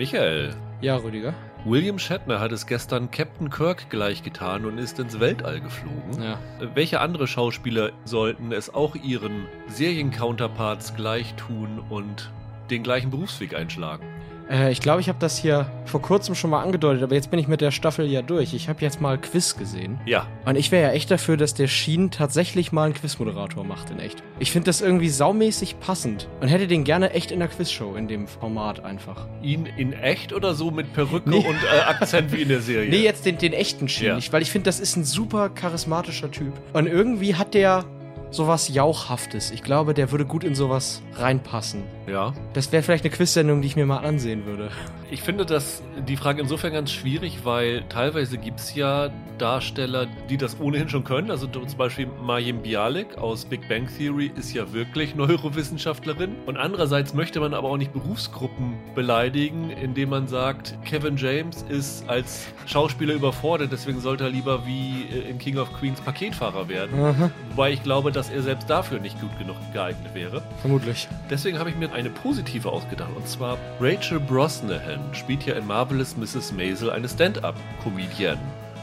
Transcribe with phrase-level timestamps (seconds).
[0.00, 1.34] Michael, Ja, Rüdiger.
[1.66, 6.22] William Shatner hat es gestern Captain Kirk gleichgetan und ist ins Weltall geflogen.
[6.22, 6.38] Ja.
[6.72, 12.30] Welche andere Schauspieler sollten es auch ihren Seriencounterparts gleich tun und
[12.70, 14.06] den gleichen Berufsweg einschlagen?
[14.50, 17.38] Äh, ich glaube, ich habe das hier vor kurzem schon mal angedeutet, aber jetzt bin
[17.38, 18.52] ich mit der Staffel ja durch.
[18.52, 20.00] Ich habe jetzt mal Quiz gesehen.
[20.06, 23.90] Ja, Und ich wäre ja echt dafür, dass der Sheen tatsächlich mal einen Quizmoderator macht,
[23.90, 24.22] in echt.
[24.38, 28.08] Ich finde das irgendwie saumäßig passend und hätte den gerne echt in der Quizshow, in
[28.08, 29.26] dem Format einfach.
[29.42, 31.46] ihn in echt oder so mit Perücke Nee.
[31.46, 32.90] und äh, Akzent wie in der Serie?
[32.90, 34.16] Nee, jetzt den, den echten Sheen Ja.
[34.16, 36.52] nicht, weil ich finde, das ist ein super charismatischer Typ.
[36.72, 37.84] Und irgendwie hat der
[38.32, 39.50] sowas Jauchhaftes.
[39.50, 41.82] Ich glaube, der würde gut in sowas reinpassen.
[42.10, 42.32] Ja.
[42.54, 44.70] Das wäre vielleicht eine Quizsendung, die ich mir mal ansehen würde.
[45.10, 50.36] Ich finde das die Frage insofern ganz schwierig, weil teilweise gibt es ja Darsteller, die
[50.36, 51.30] das ohnehin schon können.
[51.30, 56.36] Also zum Beispiel Mayim Bialik aus Big Bang Theory ist ja wirklich Neurowissenschaftlerin.
[56.46, 62.08] Und andererseits möchte man aber auch nicht Berufsgruppen beleidigen, indem man sagt, Kevin James ist
[62.08, 66.98] als Schauspieler überfordert, deswegen sollte er lieber wie äh, in King of Queens Paketfahrer werden.
[67.02, 70.42] Aha, Wobei ich glaube, dass er selbst dafür nicht gut genug geeignet wäre.
[70.60, 71.08] vermutlich.
[71.30, 73.10] Deswegen habe ich mir eine positive ausgedacht.
[73.14, 76.52] Und zwar Rachel Brosnahan spielt ja in Marvelous Mrs.
[76.52, 78.38] Maisel eine Stand-up-Comedian.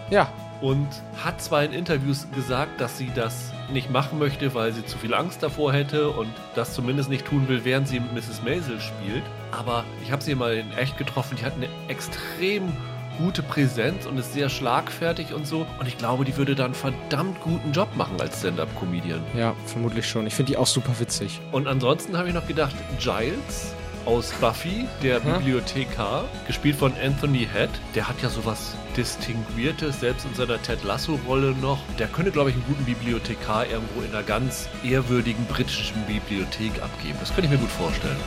[0.10, 0.88] Ja, Und
[1.23, 5.14] hat zwar in Interviews gesagt, dass sie das nicht machen möchte, weil sie zu viel
[5.14, 8.42] Angst davor hätte und das zumindest nicht tun will, während sie Mrs.
[8.44, 9.23] Maisel spielt.
[9.52, 11.38] Aber ich habe sie mal in echt getroffen.
[11.40, 12.72] Die hat eine extrem
[13.18, 15.66] gute Präsenz und ist sehr schlagfertig und so.
[15.80, 19.22] Und ich glaube, die würde da einen verdammt guten Job machen als Stand-up-Comedian.
[19.36, 20.28] ja, vermutlich schon.
[20.28, 21.40] Ich finde die auch super witzig.
[21.52, 23.73] Und ansonsten habe ich noch gedacht, Giles
[24.06, 25.20] aus Buffy, der.
[25.20, 31.54] Bibliothekar, gespielt von Anthony Head, der hat ja sowas Distinguiertes, selbst in seiner Ted Lasso-Rolle
[31.62, 31.80] noch.
[32.00, 37.18] Der könnte, glaube ich, einen guten Bibliothekar irgendwo in einer ganz ehrwürdigen britischen Bibliothek abgeben.
[37.20, 38.18] Das könnte ich mir gut vorstellen.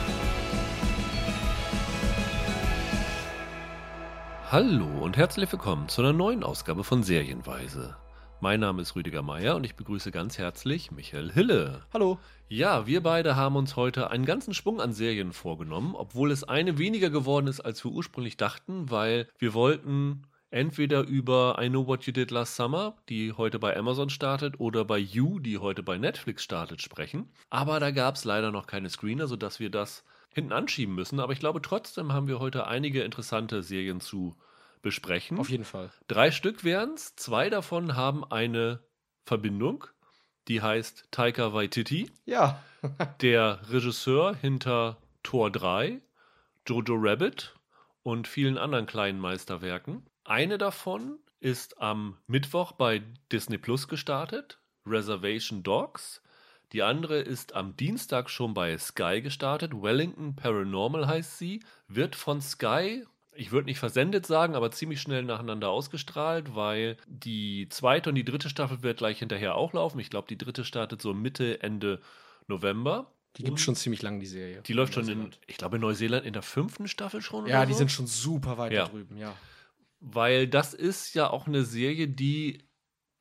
[4.51, 7.95] Hallo und herzlich willkommen zu einer neuen Ausgabe von Serienweise.
[8.41, 11.83] Mein Name ist Rüdiger Meier und ich begrüße ganz herzlich Michael Hille.
[11.93, 12.19] Hallo.
[12.49, 16.77] Ja, wir beide haben uns heute einen ganzen Schwung an Serien vorgenommen, obwohl es eine
[16.77, 22.03] weniger geworden ist, als wir ursprünglich dachten, weil wir wollten entweder über I Know What
[22.03, 25.97] You Did Last Summer, die heute bei Amazon startet, oder bei You, die heute bei
[25.97, 27.29] Netflix startet, sprechen.
[27.49, 30.03] Aber da gab es leider noch keine Screener, sodass wir das
[30.33, 31.19] hinten anschieben müssen.
[31.19, 34.35] Aber ich glaube, trotzdem haben wir heute einige interessante Serien zu
[34.81, 35.37] besprechen.
[35.37, 35.91] Auf jeden Fall.
[36.07, 37.15] Drei Stück wären es.
[37.15, 38.79] Zwei davon haben eine
[39.25, 39.85] Verbindung,
[40.47, 42.63] die heißt Taika Waititi Ja.
[43.21, 46.01] der Regisseur hinter Tor 3,
[46.67, 47.55] Jojo Rabbit
[48.03, 50.05] und vielen anderen kleinen Meisterwerken.
[50.23, 56.21] Eine davon ist am Mittwoch bei Disney Plus gestartet, Reservation Dogs.
[56.73, 62.39] Die andere ist am Dienstag schon bei Sky gestartet, Wellington Paranormal heißt sie, wird von
[62.41, 68.15] Sky, ich würde nicht versendet sagen, aber ziemlich schnell nacheinander ausgestrahlt, weil die zweite und
[68.15, 69.99] die dritte Staffel wird gleich hinterher auch laufen.
[69.99, 72.01] Ich glaube, die dritte startet so Mitte, Ende
[72.47, 73.11] November.
[73.37, 74.61] Die gibt schon ziemlich lang, die Serie.
[74.61, 77.47] Die läuft schon in, ich glaube, in Neuseeland in der fünften Staffel schon.
[77.47, 77.79] Ja, die so.
[77.79, 78.85] sind schon super weit Ja.
[78.85, 79.33] da drüben, ja.
[80.01, 82.63] Weil das ist ja auch eine Serie, die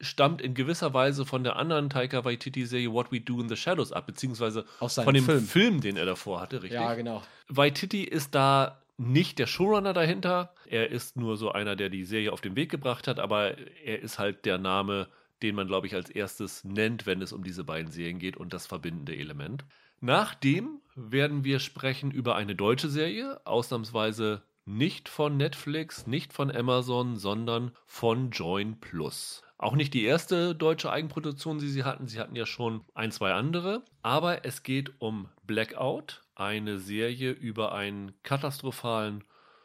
[0.00, 3.92] stammt in gewisser Weise von der anderen Taika Waititi-Serie What We Do in the Shadows
[3.92, 5.44] ab, beziehungsweise von dem Film.
[5.44, 5.80] Film.
[5.80, 6.80] den er davor hatte, richtig?
[6.80, 7.22] Ja, genau.
[7.48, 10.52] Waititi ist da nicht der Showrunner dahinter.
[10.66, 14.00] Er ist nur so einer, der die Serie auf den Weg gebracht hat, aber er
[14.00, 15.08] ist halt der Name,
[15.42, 18.52] den man, glaube ich, als erstes nennt, wenn es um diese beiden Serien geht und
[18.52, 19.64] das verbindende Element.
[20.00, 27.16] Nachdem werden wir sprechen über eine deutsche Serie, ausnahmsweise nicht von Netflix, nicht von Amazon,
[27.16, 29.42] sondern von Join Plus.
[29.60, 32.08] Auch nicht die erste deutsche Eigenproduktion, die sie hatten.
[32.08, 33.82] Sie hatten ja schon ein, zwei andere.
[34.00, 39.22] Aber es geht um Blackout, eine Serie über einen katastrophalen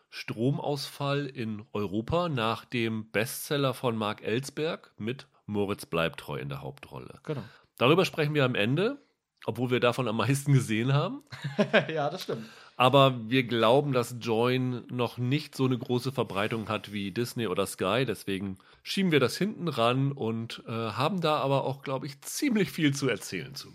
[0.10, 7.22] Stromausfall in Europa nach dem Bestseller von Mark Ellsberg mit Moritz Bleibtreu in der Hauptrolle.
[7.24, 7.44] Genau.
[7.78, 9.02] Darüber sprechen wir am Ende,
[9.46, 11.24] obwohl wir davon am meisten gesehen haben.
[11.88, 12.50] ja, das stimmt.
[12.78, 17.66] Aber wir glauben, dass Join noch nicht so eine große Verbreitung hat wie Disney oder
[17.66, 18.04] Sky.
[18.06, 22.72] Deswegen schieben wir das hinten ran und äh, haben da aber auch, glaube ich, ziemlich
[22.72, 23.70] viel zu erzählen zu.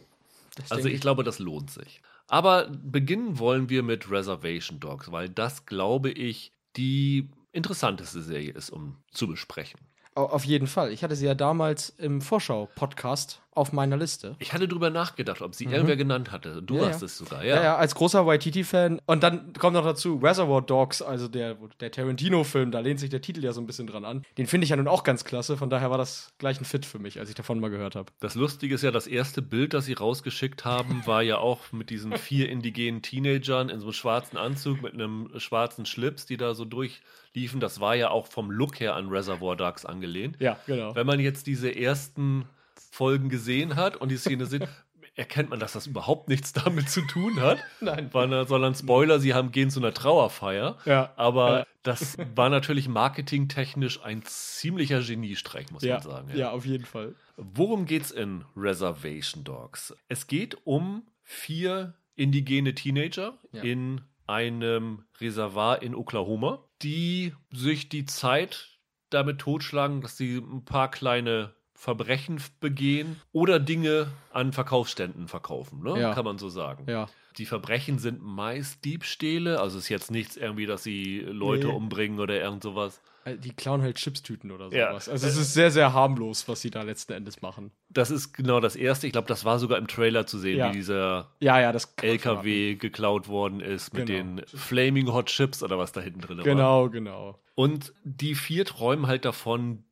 [0.57, 2.03] Das Also denke ich glaube, das lohnt sich.
[2.27, 8.71] Aber beginnen wollen wir mit Reservation Dogs, weil das, glaube ich, die interessanteste Serie ist,
[8.71, 9.81] um zu besprechen.
[10.15, 10.93] Au- Auf jeden Fall.
[10.93, 14.37] Ich hatte sie ja damals im Vorschau-Podcast auf meiner Liste.
[14.39, 16.63] Ich hatte drüber nachgedacht, ob sie irgendwer genannt hatte.
[16.63, 16.81] Du Mhm.
[16.81, 17.07] Ja, hast ja.
[17.07, 17.63] es sogar, Ja, ja.
[17.63, 19.01] ja, als großer Waititi-Fan.
[19.07, 23.21] Und dann kommt noch dazu Reservoir Dogs, also der, der Tarantino-Film, da lehnt sich der
[23.21, 24.25] Titel ja so ein bisschen dran an.
[24.39, 26.87] Den finde ich ja nun auch ganz klasse, von daher war das gleich ein Fit
[26.87, 28.13] für mich, als ich davon mal gehört habe.
[28.21, 31.91] Das Lustige ist ja, das erste Bild, das sie rausgeschickt haben, war ja auch mit
[31.91, 36.55] diesen vier indigenen Teenagern in so einem schwarzen Anzug mit einem schwarzen Schlips, die da
[36.55, 37.59] so durchliefen.
[37.61, 40.37] Das war ja auch vom Look her an Reservoir Dogs angelehnt.
[40.41, 40.95] Ja, genau.
[40.95, 42.45] Wenn man jetzt diese ersten
[42.91, 44.67] Folgen gesehen hat und die Szene sieht,
[45.17, 47.59] erkennt man, dass das überhaupt nichts damit zu tun hat.
[47.81, 48.13] Nein.
[48.15, 50.79] War, sondern Spoiler, sie haben gehen zu einer Trauerfeier.
[50.87, 51.13] Ja.
[51.17, 51.67] Aber Ja.
[51.83, 56.31] das war natürlich marketingtechnisch ein ziemlicher Geniestreich, muss Ja, man sagen.
[56.37, 57.15] ja, auf jeden Fall.
[57.37, 59.95] Worum geht's in Reservation Dogs?
[60.09, 63.63] Es geht um vier indigene Teenager Ja.
[63.63, 68.79] in einem Reservat in Oklahoma, die sich die Zeit
[69.11, 75.99] damit totschlagen, dass sie ein paar kleine Verbrechen begehen oder Dinge an Verkaufsständen verkaufen, ne?
[75.99, 76.13] Ja.
[76.15, 76.85] kann man so sagen.
[76.87, 77.07] Ja.
[77.39, 81.73] Die Verbrechen sind meist Diebstähle, also es ist jetzt nichts irgendwie, dass sie Leute Nee.
[81.73, 83.01] umbringen oder irgend sowas.
[83.25, 84.89] Äh, Die klauen halt Chipstüten oder Ja.
[84.91, 85.09] sowas.
[85.09, 87.71] Also es ist sehr, sehr harmlos, was sie da letzten Endes machen.
[87.89, 89.07] Das ist genau das erste.
[89.07, 90.69] Ich glaube, das war sogar im Trailer zu sehen, Ja.
[90.69, 91.73] wie dieser Ja, ja.
[92.03, 94.37] LKW geklaut worden ist mit Genau.
[94.37, 96.45] den Flaming Hot Chips oder was da hinten drin war.
[96.45, 97.39] Genau, genau.
[97.55, 99.85] Und die vier träumen halt davon,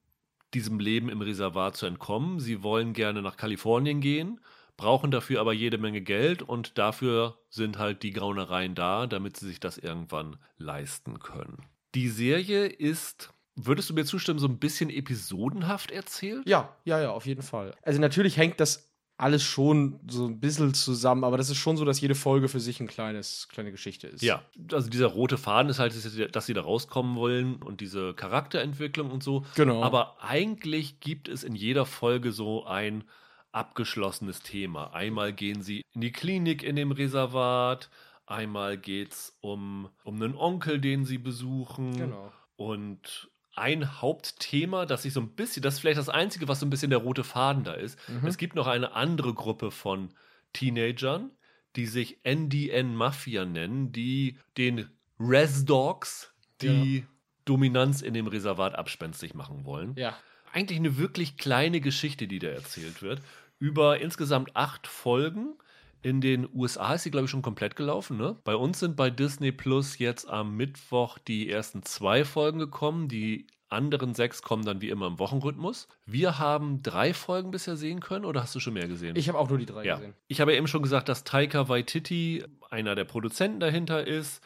[0.55, 2.41] diesem Leben im Reservat zu entkommen.
[2.41, 4.41] Sie wollen gerne nach Kalifornien gehen,
[4.77, 9.47] brauchen dafür aber jede Menge Geld und dafür sind halt die Graunereien da, damit sie
[9.47, 11.59] sich das irgendwann leisten können.
[11.95, 16.49] Die Serie ist, würdest du mir zustimmen, so ein bisschen episodenhaft erzählt?
[16.49, 17.75] Ja, ja, ja, auf jeden Fall.
[17.83, 18.88] Also natürlich hängt das
[19.19, 22.61] alles schon so ein bisschen zusammen, aber das ist schon so, dass jede Folge für
[22.61, 24.23] sich ein kleines, kleine Geschichte ist.
[24.23, 24.43] Ja,
[24.73, 25.93] also dieser rote Faden ist halt,
[26.35, 29.45] dass sie da rauskommen wollen und diese Charakterentwicklung und so.
[29.57, 29.83] Genau.
[29.83, 33.03] Aber eigentlich gibt es in jeder Folge so ein
[33.51, 34.95] abgeschlossenes Thema.
[34.95, 37.91] Einmal gehen sie in die Klinik in dem Reservat,
[38.25, 41.97] einmal geht es um, um einen Onkel, den sie besuchen.
[41.97, 42.33] Genau.
[42.55, 43.31] Und
[43.61, 46.71] ein Hauptthema, das sich so ein bisschen, das ist vielleicht das Einzige, was so ein
[46.71, 47.99] bisschen der rote Faden da ist.
[48.09, 48.27] Mhm.
[48.27, 50.15] Es gibt noch eine andere Gruppe von
[50.53, 51.31] Teenagern,
[51.77, 54.89] die sich NDN Mafia nennen, die den
[55.21, 56.33] Res Dogs
[56.63, 57.07] die
[57.45, 59.95] Dominanz in dem Reservat abspenstig machen wollen.
[59.97, 60.17] Ja.
[60.53, 63.21] Eigentlich eine wirklich kleine Geschichte, die da erzählt wird.
[63.59, 65.55] Über insgesamt acht Folgen.
[66.03, 68.17] In den USA ist sie, glaube ich, schon komplett gelaufen.
[68.17, 68.37] Ne?
[68.45, 73.09] Bei uns sind bei Disney Plus jetzt am Mittwoch die ersten zwei Folgen gekommen.
[73.09, 75.89] Die anderen sechs kommen dann wie immer im Wochenrhythmus.
[76.07, 79.17] Wir haben drei Folgen bisher sehen können oder hast du schon mehr gesehen?
[79.17, 79.97] Ich habe auch nur die drei ja.
[79.97, 80.15] gesehen.
[80.29, 84.43] Ich habe ja eben schon gesagt, dass Taika Waititi einer der Produzenten dahinter ist.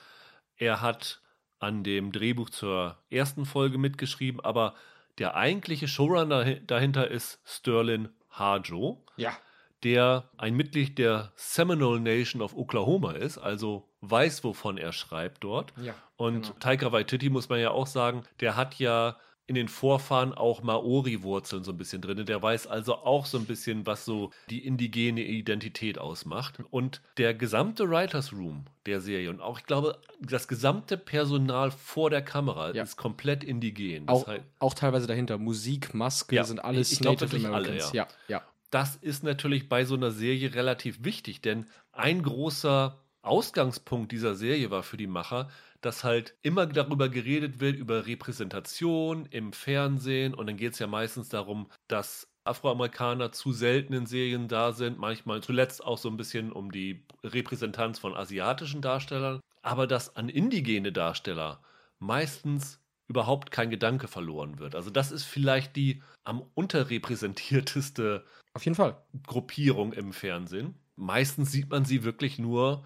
[0.57, 1.21] Er hat
[1.61, 4.75] an dem Drehbuch zur ersten Folge mitgeschrieben, aber
[5.19, 9.37] der eigentliche Showrunner dahinter ist Sterling Harjo, Ja.
[9.85, 15.73] Der ein Mitglied der Seminole Nation of Oklahoma ist, also weiß, wovon er schreibt dort.
[15.83, 15.95] Ja.
[16.17, 16.55] Und genau.
[16.61, 21.65] Taika Waititi, muss man ja auch sagen, der hat ja in den Vorfahren auch Maori-Wurzeln
[21.65, 22.25] so ein bisschen drin.
[22.25, 26.55] Der weiß also auch so ein bisschen, was so die indigene Identität ausmacht.
[26.71, 32.09] Und der gesamte Writers Room der Serie und auch, ich glaube, das gesamte Personal vor
[32.09, 32.85] der Kamera Ja.
[32.85, 34.07] ist komplett indigen.
[34.07, 35.39] Das Auch, heißt, auch teilweise dahinter.
[35.39, 37.93] Musik, Maske Ja, sind alles ich glaub Native alle, Americans.
[37.93, 38.05] ja.
[38.29, 38.43] ja, ja.
[38.73, 44.71] Das ist natürlich bei so einer Serie relativ wichtig, denn ein großer Ausgangspunkt dieser Serie
[44.71, 45.49] war für die Macher,
[45.83, 50.87] dass halt immer darüber geredet wird, über Repräsentation im Fernsehen und dann geht es ja
[50.87, 56.17] meistens darum, dass Afroamerikaner zu selten in Serien da sind, manchmal zuletzt auch so ein
[56.17, 61.63] bisschen um die Repräsentanz von asiatischen Darstellern, aber dass an indigene Darsteller
[61.99, 64.75] meistens überhaupt kein Gedanke verloren wird.
[64.75, 68.97] Also das ist vielleicht die am unterrepräsentierteste Auf jeden Fall.
[69.27, 70.75] Gruppierung im Fernsehen.
[70.97, 72.85] Meistens sieht man sie wirklich nur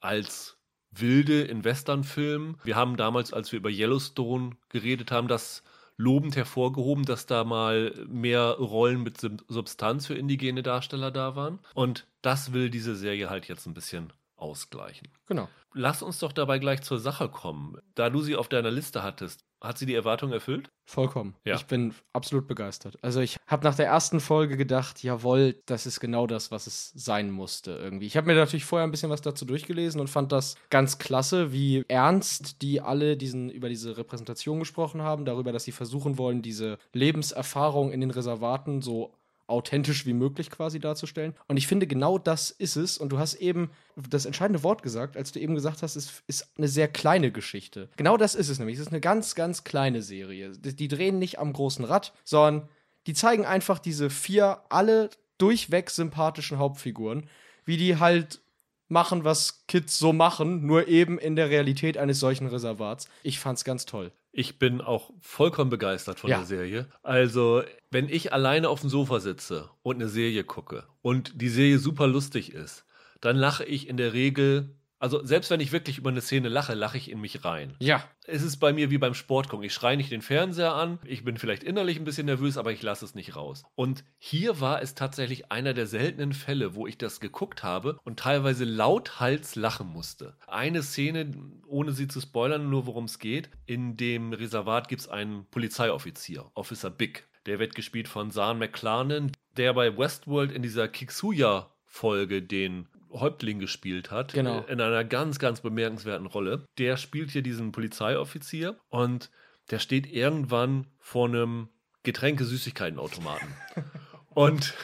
[0.00, 0.58] als
[0.90, 2.56] wilde in Westernfilmen.
[2.64, 5.62] Wir haben damals, als wir über Yellowstone geredet haben, das
[5.96, 11.58] lobend hervorgehoben, dass da mal mehr Rollen mit Sub- Substanz für indigene Darsteller da waren.
[11.74, 15.08] Und das will diese Serie halt jetzt ein bisschen ausgleichen.
[15.26, 15.48] Genau.
[15.78, 17.76] Lass uns doch dabei gleich zur Sache kommen.
[17.94, 20.70] Da du sie auf deiner Liste hattest, hat sie die Erwartung erfüllt?
[20.86, 21.34] Vollkommen.
[21.44, 21.56] Ja.
[21.56, 22.96] Ich bin absolut begeistert.
[23.02, 26.92] Also ich habe nach der ersten Folge gedacht, jawohl, das ist genau das, was es
[26.94, 28.06] sein musste irgendwie.
[28.06, 31.52] Ich habe mir natürlich vorher ein bisschen was dazu durchgelesen und fand das ganz klasse,
[31.52, 36.40] wie ernst die alle diesen über diese Repräsentation gesprochen haben, darüber, dass sie versuchen wollen,
[36.40, 39.12] diese Lebenserfahrung in den Reservaten so
[39.46, 41.34] authentisch wie möglich quasi darzustellen.
[41.46, 42.98] Und ich finde, genau das ist es.
[42.98, 46.48] Und du hast eben das entscheidende Wort gesagt, als du eben gesagt hast, es ist
[46.56, 47.88] eine sehr kleine Geschichte.
[47.96, 48.76] Genau das ist es nämlich.
[48.76, 50.52] Es ist eine ganz, ganz kleine Serie.
[50.52, 52.68] Die, drehen nicht am großen Rad, sondern
[53.06, 57.28] die zeigen einfach diese vier alle durchweg sympathischen Hauptfiguren,
[57.64, 58.40] wie die halt
[58.88, 63.08] machen, was Kids so machen, nur eben in der Realität eines solchen Reservats.
[63.22, 64.12] Ich fand's ganz toll.
[64.38, 66.36] Ich bin auch vollkommen begeistert von Ja.
[66.36, 66.86] der Serie.
[67.02, 71.78] Also, wenn ich alleine auf dem Sofa sitze und eine Serie gucke und die Serie
[71.78, 72.84] super lustig ist,
[73.22, 76.74] dann lache ich in der Regel, also selbst wenn ich wirklich über eine Szene lache,
[76.74, 77.74] lache ich in mich rein.
[77.80, 78.08] Ja.
[78.24, 79.64] Es ist bei mir wie beim Sport gucken.
[79.64, 82.82] Ich schreie nicht den Fernseher an, ich bin vielleicht innerlich ein bisschen nervös, aber ich
[82.82, 83.62] lasse es nicht raus.
[83.74, 88.18] Und hier war es tatsächlich einer der seltenen Fälle, wo ich das geguckt habe und
[88.18, 90.36] teilweise lauthals lachen musste.
[90.46, 91.32] Eine Szene,
[91.66, 96.50] ohne sie zu spoilern, nur worum es geht, in dem Reservat gibt es einen Polizeioffizier,
[96.54, 97.28] Officer Big.
[97.46, 102.88] Der wird gespielt von Zahn McClarnon, der bei Westworld in dieser Kixuya-Folge den
[103.20, 104.32] Häuptling gespielt hat.
[104.32, 104.64] Genau.
[104.68, 106.66] In einer ganz, ganz bemerkenswerten Rolle.
[106.78, 109.30] Der spielt hier diesen Polizeioffizier und
[109.70, 111.68] der steht irgendwann vor einem
[112.02, 113.52] Getränke-Süßigkeiten-Automaten
[114.34, 114.74] und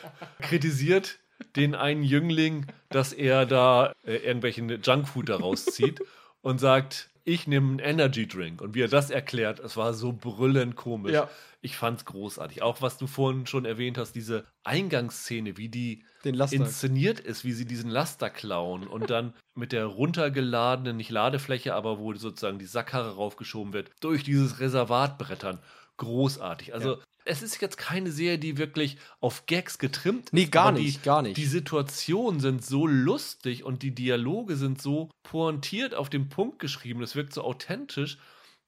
[0.41, 1.19] kritisiert
[1.57, 6.01] den einen Jüngling, dass er da äh, irgendwelchen Junkfood da rauszieht
[6.41, 8.61] und sagt, ich nehme einen Energy Drink.
[8.61, 11.13] Und wie er das erklärt, es war so brüllend komisch.
[11.13, 11.29] Ja.
[11.61, 12.63] Ich fand's großartig.
[12.63, 17.67] Auch was du vorhin schon erwähnt hast, diese Eingangsszene, wie die inszeniert ist, wie sie
[17.67, 23.15] diesen Laster klauen und dann mit der runtergeladenen, nicht Ladefläche, aber wo sozusagen die Sackkarre
[23.15, 25.59] raufgeschoben wird, durch dieses Reservat brettern.
[26.03, 26.75] Großartig.
[26.75, 30.33] Also, es ist jetzt keine Serie, die wirklich auf Gags getrimmt ist.
[30.33, 31.37] Nee, gar nicht, die, gar nicht.
[31.37, 37.05] Die Situationen sind so lustig und die Dialoge sind so pointiert auf den Punkt geschrieben.
[37.05, 38.19] Es wirkt so authentisch,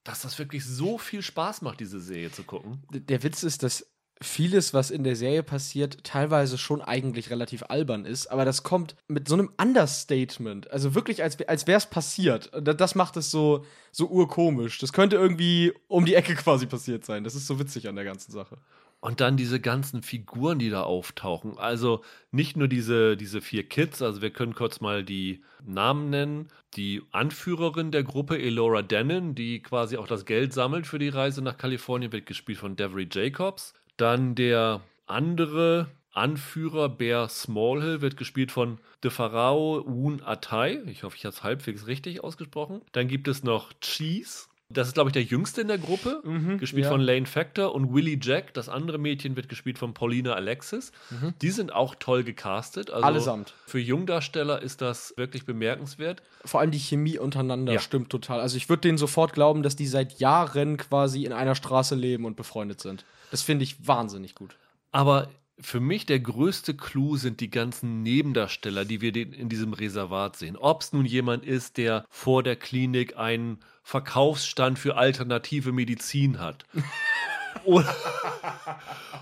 [0.05, 2.85] dass das wirklich so viel Spaß macht, diese Serie zu gucken.
[2.93, 3.91] der Witz ist, dass
[4.21, 8.95] vieles, was in der Serie passiert, teilweise schon eigentlich relativ albern ist, aber das kommt
[9.09, 12.51] mit so einem Understatement, also wirklich, als, als wäre es passiert.
[12.55, 14.79] Das macht es so, so urkomisch.
[14.79, 17.25] Das könnte irgendwie um die Ecke quasi passiert sein.
[17.25, 18.59] Das ist so witzig an der ganzen Sache.
[19.01, 21.59] Und dann diese ganzen Figuren, die da auftauchen.
[21.59, 26.49] Also nicht nur diese, diese vier Kids, also wir können kurz mal die Namen nennen.
[26.75, 31.43] Die Anführerin der Gruppe, Elora Denon, die quasi auch das Geld sammelt für die Reise
[31.43, 33.75] nach Kalifornien, wird gespielt von Devery Jacobs.
[33.97, 40.83] Dann der andere Anführer, Bear Smallhill, wird gespielt von De Farao Un Atai.
[40.87, 42.83] Ich hoffe, ich habe es halbwegs richtig ausgesprochen.
[42.93, 44.47] Dann gibt es noch Cheese.
[44.75, 46.23] Das ist, glaube ich, der Jüngste in der Gruppe,
[46.59, 46.91] gespielt ja.
[46.91, 47.75] von Lane Factor.
[47.75, 50.93] Und Willie Jack, das andere Mädchen, wird gespielt von Paulina Alexis.
[51.41, 52.91] Die sind auch toll gecastet.
[52.91, 53.55] Also Allesamt.
[53.67, 56.23] Für Jungdarsteller ist das wirklich bemerkenswert.
[56.45, 57.81] Vor allem die Chemie untereinander Ja.
[57.81, 58.41] stimmt total.
[58.41, 62.25] Also ich würde denen sofort glauben, dass die seit Jahren quasi in einer Straße leben
[62.25, 63.05] und befreundet sind.
[63.31, 64.57] Das finde ich wahnsinnig gut.
[64.93, 65.29] Aber
[65.61, 70.57] für mich der größte Clou sind die ganzen Nebendarsteller, die wir in diesem Reservat sehen.
[70.57, 76.65] Ob es nun jemand ist, der vor der Klinik einen Verkaufsstand für alternative Medizin hat.
[77.65, 77.95] oder,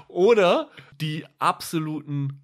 [0.09, 0.71] oder
[1.01, 2.43] die absoluten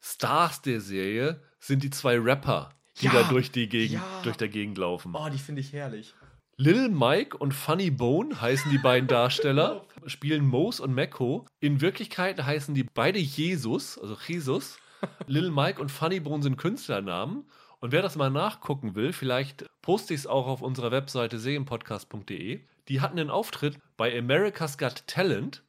[0.00, 4.22] Stars der Serie sind die zwei Rapper, die Ja, da durch die Gegend, ja.
[4.24, 5.14] durch der Gegend laufen.
[5.14, 6.14] Oh, die finde ich herrlich.
[6.64, 11.44] Lil Mike und Funny Bone heißen die beiden Darsteller, spielen Mose und Mecco.
[11.58, 14.78] In Wirklichkeit heißen die beide Jesus, also Jesus.
[15.26, 17.46] Lil Mike und Funny Bone sind Künstlernamen.
[17.80, 22.60] Und wer das mal nachgucken will, vielleicht poste ich es auch auf unserer Webseite sehenpodcast.de.
[22.86, 25.64] Die hatten einen Auftritt bei America's Got Talent.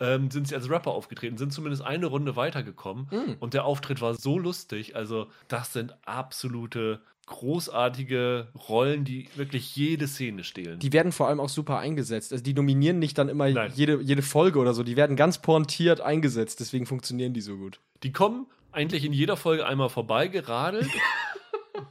[0.00, 3.08] Ähm, sind sie als Rapper aufgetreten, sind zumindest eine Runde weitergekommen.
[3.38, 4.96] Und der Auftritt war so lustig.
[4.96, 10.78] Also, das sind absolute großartige Rollen, die wirklich jede Szene stehlen.
[10.78, 12.32] Die werden vor allem auch super eingesetzt.
[12.32, 13.72] Also die dominieren nicht dann immer Nein.
[13.74, 14.82] jede, jede Folge oder so.
[14.82, 16.60] Die werden ganz pointiert eingesetzt.
[16.60, 17.80] Deswegen funktionieren die so gut.
[18.02, 20.90] Die kommen eigentlich in jeder Folge einmal vorbei geradelt,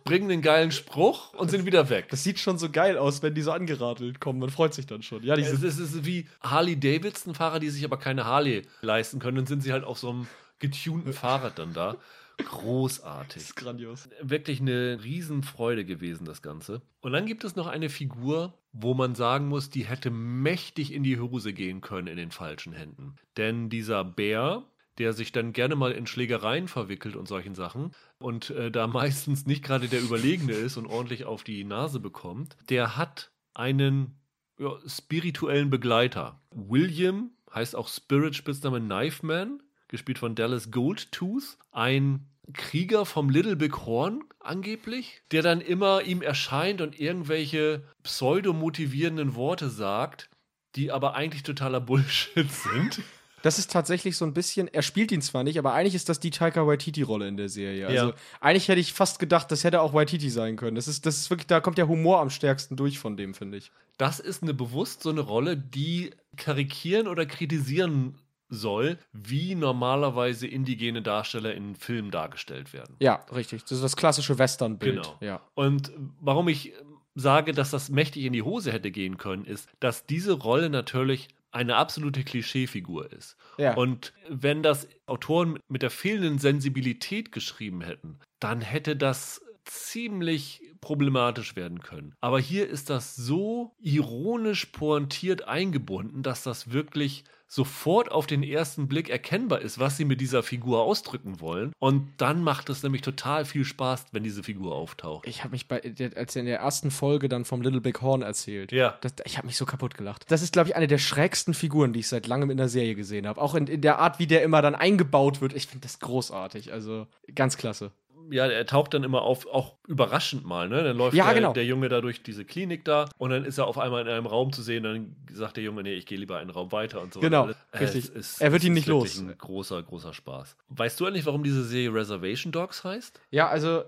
[0.04, 2.08] bringen einen geilen Spruch und sind wieder weg.
[2.10, 4.40] Das sieht schon so geil aus, wenn die so angeradelt kommen.
[4.40, 5.24] Man freut sich dann schon.
[5.24, 9.38] Ja, die Es ist, es ist wie Harley-Davidson-Fahrer, die sich aber keine Harley leisten können.
[9.38, 10.28] Dann sind sie halt auf so einem
[10.60, 11.98] getunten Fahrrad dann da.
[12.38, 13.56] Großartig.
[13.56, 14.10] grandios.
[14.22, 16.82] Wirklich eine Riesenfreude gewesen, das Ganze.
[17.02, 21.04] Und dann gibt es noch eine Figur, wo man sagen muss, die hätte mächtig in
[21.04, 23.16] die Hose gehen können in den falschen Händen.
[23.38, 24.64] Denn dieser Bär,
[24.98, 29.46] der sich dann gerne mal in Schlägereien verwickelt und solchen Sachen und äh, da meistens
[29.46, 34.20] nicht gerade der Überlegene ist und ordentlich auf die Nase bekommt, der hat einen
[34.58, 36.42] ja, spirituellen Begleiter.
[36.52, 43.56] William heißt auch Spirit Spitzname Knife Man, gespielt von Dallas Goldtooth, ein Krieger vom Little
[43.56, 50.30] Big Horn angeblich, der dann immer ihm erscheint und irgendwelche pseudomotivierenden Worte sagt,
[50.76, 53.02] die aber eigentlich totaler Bullshit sind.
[53.44, 56.20] Das ist tatsächlich so ein bisschen, er spielt ihn zwar nicht, aber eigentlich ist das
[56.20, 57.86] die Taika Waititi-Rolle in der Serie.
[57.88, 58.14] Also Ja.
[58.40, 60.76] eigentlich hätte ich fast gedacht, das hätte auch Waititi sein können.
[60.76, 63.58] Das ist, das ist wirklich, da kommt der Humor am stärksten durch von dem, finde
[63.58, 63.72] ich.
[63.98, 68.16] Das ist eine bewusst so eine Rolle, die karikieren oder kritisieren
[68.50, 72.96] soll, wie normalerweise indigene Darsteller in Filmen dargestellt werden.
[73.00, 73.64] Ja, richtig.
[73.64, 74.96] Das ist das klassische Western-Bild.
[75.04, 75.18] Genau.
[75.20, 75.42] Ja.
[75.54, 76.74] Und warum ich
[77.16, 81.28] sage, dass das mächtig in die Hose hätte gehen können, ist, dass diese Rolle natürlich
[81.54, 83.38] eine absolute Klischeefigur ist.
[83.58, 83.76] Ja.
[83.76, 91.56] Und wenn das Autoren mit der fehlenden Sensibilität geschrieben hätten, dann hätte das ziemlich problematisch
[91.56, 92.14] werden können.
[92.20, 98.88] Aber hier ist das so ironisch pointiert eingebunden, dass das wirklich sofort auf den ersten
[98.88, 101.72] Blick erkennbar ist, was sie mit dieser Figur ausdrücken wollen.
[101.78, 105.28] Und dann macht es nämlich total viel Spaß, wenn diese Figur auftaucht.
[105.28, 105.80] Ich habe mich bei,
[106.16, 108.72] als er in der ersten Folge dann vom Little Big Horn erzählt.
[108.72, 108.98] Ja.
[109.02, 110.26] Das, ich habe mich so kaputt gelacht.
[110.30, 112.96] Das ist, glaube ich, eine der schrägsten Figuren, die ich seit langem in der Serie
[112.96, 113.40] gesehen habe.
[113.40, 115.54] Auch in, in der Art, wie der immer dann eingebaut wird.
[115.54, 116.74] Ich finde das großartig.
[116.74, 117.06] Also
[117.36, 117.92] ganz klasse.
[118.32, 120.84] Ja, er taucht dann immer auf, auch überraschend mal, ne?
[120.84, 121.54] Dann läuft Ja, der, genau.
[121.54, 124.26] der Junge da durch diese Klinik da und dann ist er auf einmal in einem
[124.26, 127.14] Raum zu sehen, dann sagt der Junge, nee, ich gehe lieber einen Raum weiter und
[127.14, 127.20] so.
[127.20, 127.50] Genau.
[127.72, 128.10] Äh, richtig.
[128.16, 129.20] ist- Er wird ihn nicht los.
[129.20, 130.56] Ein großer, großer Spaß.
[130.70, 133.20] Weißt du eigentlich, warum diese Serie Reservation Dogs heißt?
[133.32, 133.84] Ja, also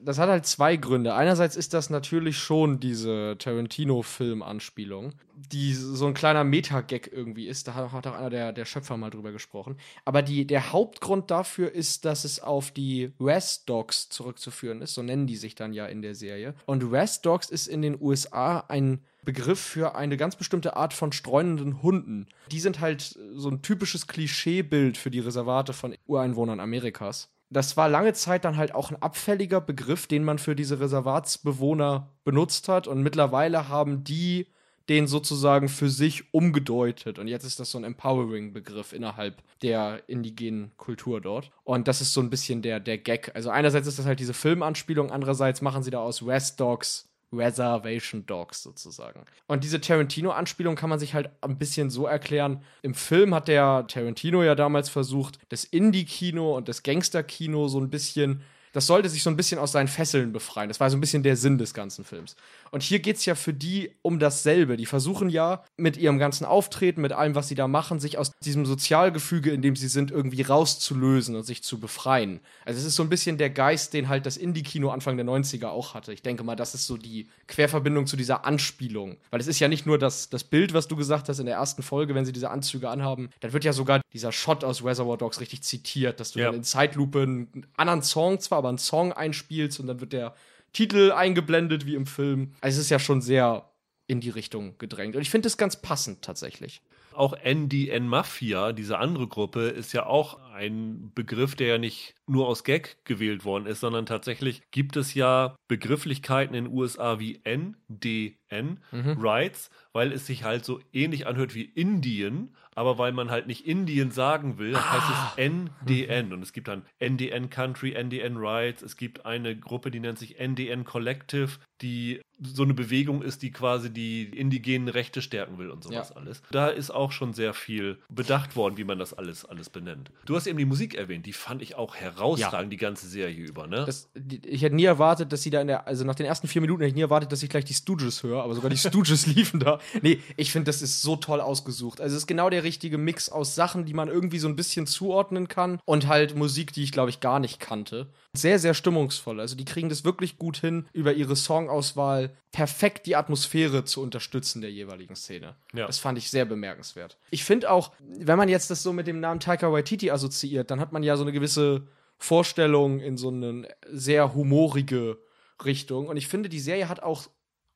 [0.00, 1.14] das hat halt zwei Gründe.
[1.14, 7.68] Einerseits ist das natürlich schon diese Tarantino-Film-Anspielung, die so ein kleiner Meta-Gag irgendwie ist.
[7.68, 9.76] Da hat auch einer der, der Schöpfer mal drüber gesprochen.
[10.04, 14.94] Aber die, der Hauptgrund dafür ist, dass es auf die West Dogs zurückzuführen ist.
[14.94, 16.54] So nennen die sich dann ja in der Serie.
[16.64, 21.12] Und West Dogs ist in den USA ein Begriff für eine ganz bestimmte Art von
[21.12, 22.26] streunenden Hunden.
[22.50, 27.28] Die sind halt so ein typisches Klischeebild für die Reservate von Ureinwohnern Amerikas.
[27.50, 32.08] Das war lange Zeit dann halt auch ein abfälliger Begriff, den man für diese Reservatsbewohner
[32.24, 32.88] benutzt hat.
[32.88, 34.46] Und mittlerweile haben die
[34.88, 37.18] den sozusagen für sich umgedeutet.
[37.18, 41.50] Und jetzt ist das so ein Empowering-Begriff innerhalb der indigenen Kultur dort.
[41.64, 43.32] Und das ist so ein bisschen der, der Gag.
[43.34, 48.24] Also einerseits ist das halt diese Filmanspielung, andererseits machen sie da aus West Dogs Reservation
[48.26, 49.24] Dogs sozusagen.
[49.46, 52.62] Und diese Tarantino-Anspielung kann man sich halt ein bisschen so erklären.
[52.82, 57.90] Im Film hat der Tarantino ja damals versucht, das Indie-Kino und das Gangster-Kino so ein
[57.90, 58.42] bisschen
[58.76, 60.68] das sollte sich so ein bisschen aus seinen Fesseln befreien.
[60.68, 62.36] Das war so ein bisschen der Sinn des ganzen Films.
[62.70, 64.76] Und hier geht es ja für die um dasselbe.
[64.76, 68.32] Die versuchen ja mit ihrem ganzen Auftreten, mit allem, was sie da machen, sich aus
[68.44, 72.40] diesem Sozialgefüge, in dem sie sind, irgendwie rauszulösen und sich zu befreien.
[72.64, 75.68] Also es ist so ein bisschen der Geist, den halt das Indie-Kino Anfang der 90er
[75.68, 76.12] auch hatte.
[76.12, 79.16] Ich denke mal, das ist so die Querverbindung zu dieser Anspielung.
[79.30, 81.56] Weil es ist ja nicht nur das, das Bild, was du gesagt hast in der
[81.56, 85.16] ersten Folge, wenn sie diese Anzüge anhaben, dann wird ja sogar dieser Shot aus Reservoir
[85.16, 86.46] Dogs richtig zitiert, dass du Ja.
[86.46, 90.34] dann in Zeitlupe einen anderen Song zwar, aber einen Song einspielst und dann wird der
[90.72, 92.52] Titel eingeblendet wie im Film.
[92.60, 93.70] Also es ist ja schon sehr
[94.06, 95.16] in die Richtung gedrängt.
[95.16, 96.82] Und ich finde es ganz passend tatsächlich.
[97.12, 102.48] Auch NDN Mafia, diese andere Gruppe, ist ja auch ein Begriff, der ja nicht nur
[102.48, 107.40] aus Gag gewählt worden ist, sondern tatsächlich gibt es ja Begrifflichkeiten in den USA wie
[107.44, 113.46] NDN, Rights, weil es sich halt so ähnlich anhört wie Indien, aber weil man halt
[113.46, 116.32] nicht Indien sagen will, heißt es NDN.
[116.32, 120.38] Und es gibt dann NDN Country, NDN Rights, es gibt eine Gruppe, die nennt sich
[120.38, 125.82] NDN Collective, die so eine Bewegung ist, die quasi die indigenen Rechte stärken will und
[125.82, 126.16] sowas Ja.
[126.16, 126.42] alles.
[126.50, 130.10] Da ist auch schon sehr viel bedacht worden, wie man das alles, alles benennt.
[130.26, 133.66] Du hast eben die Musik erwähnt, die fand ich auch herausragend, die ganze Serie über,
[133.66, 133.84] ne?
[133.84, 136.48] Das, die, ich hätte nie erwartet, dass sie da in der, also nach den ersten
[136.48, 138.76] vier Minuten hätte ich nie erwartet, dass ich gleich die Stooges höre, aber sogar die
[138.76, 139.78] Stooges liefen da.
[140.02, 142.00] Nee, ich finde, das ist so toll ausgesucht.
[142.00, 144.86] Also es ist genau der richtige Mix aus Sachen, die man irgendwie so ein bisschen
[144.86, 148.08] zuordnen kann und halt Musik, die ich, glaube ich, gar nicht kannte.
[148.32, 149.40] Sehr, sehr stimmungsvoll.
[149.40, 154.62] Also die kriegen das wirklich gut hin, über ihre Songauswahl perfekt die Atmosphäre zu unterstützen
[154.62, 155.56] der jeweiligen Szene.
[155.74, 155.86] Ja.
[155.86, 157.18] Das fand ich sehr bemerkenswert.
[157.30, 160.80] Ich finde auch, wenn man jetzt das so mit dem Namen Taika Waititi assoziiert, dann
[160.80, 161.86] hat man ja so eine gewisse
[162.18, 165.18] Vorstellung in so eine sehr humorige
[165.64, 166.08] Richtung.
[166.08, 167.28] Und ich finde, die Serie hat auch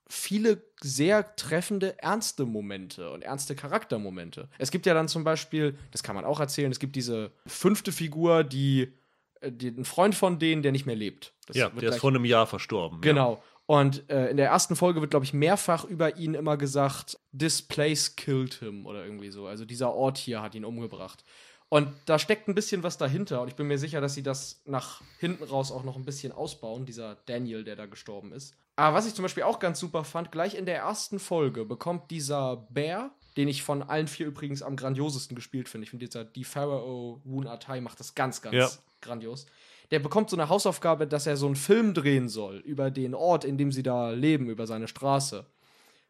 [0.08, 4.48] viele sehr treffende, ernste Momente und ernste Charaktermomente.
[4.58, 7.92] Es gibt ja dann zum Beispiel, das kann man auch erzählen, es gibt diese fünfte
[7.92, 8.92] Figur, die,
[9.40, 11.32] äh, die ein Freund von denen, der nicht mehr lebt.
[11.46, 13.00] Das ja, der ist vor einem Jahr verstorben.
[13.00, 13.42] Genau.
[13.66, 17.62] Und äh, in der ersten Folge wird, glaube ich, mehrfach über ihn immer gesagt, this
[17.62, 19.46] place killed him oder irgendwie so.
[19.46, 21.24] Also dieser Ort hier hat ihn umgebracht.
[21.70, 23.40] Und da steckt ein bisschen was dahinter.
[23.40, 26.32] Und ich bin mir sicher, dass sie das nach hinten raus auch noch ein bisschen
[26.32, 28.54] ausbauen, dieser Daniel, der da gestorben ist.
[28.76, 32.10] Aber was ich zum Beispiel auch ganz super fand, gleich in der ersten Folge bekommt
[32.10, 35.84] dieser Bär, den ich von allen vier übrigens am grandiosesten gespielt finde.
[35.84, 38.68] Ich finde, dieser Die Pharaoh Woon Atai macht das ganz, ganz Ja.
[39.00, 39.46] grandios.
[39.92, 43.44] Der bekommt so eine Hausaufgabe, dass er so einen Film drehen soll über den Ort,
[43.44, 45.46] in dem sie da leben, über seine Straße.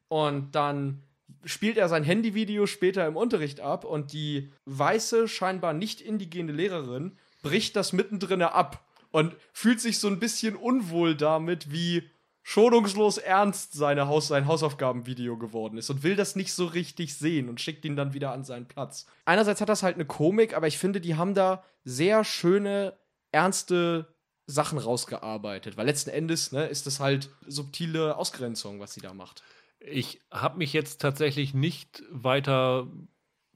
[0.08, 1.02] Und dann
[1.44, 7.16] spielt er sein Handyvideo später im Unterricht ab und die weiße, scheinbar nicht indigene Lehrerin
[7.42, 12.08] bricht das mittendrin ab und fühlt sich so ein bisschen unwohl damit, wie
[12.42, 17.48] schonungslos ernst seine Haus, sein Hausaufgabenvideo geworden ist und will das nicht so richtig sehen
[17.48, 19.06] und schickt ihn dann wieder an seinen Platz.
[19.24, 22.98] Einerseits hat das halt eine Komik, aber ich finde, die haben da sehr schöne,
[23.32, 24.12] ernste
[24.46, 29.42] Sachen rausgearbeitet, weil letzten Endes ne, ist das halt subtile Ausgrenzung, was sie da macht.
[29.80, 32.86] Ich habe mich jetzt tatsächlich nicht weiter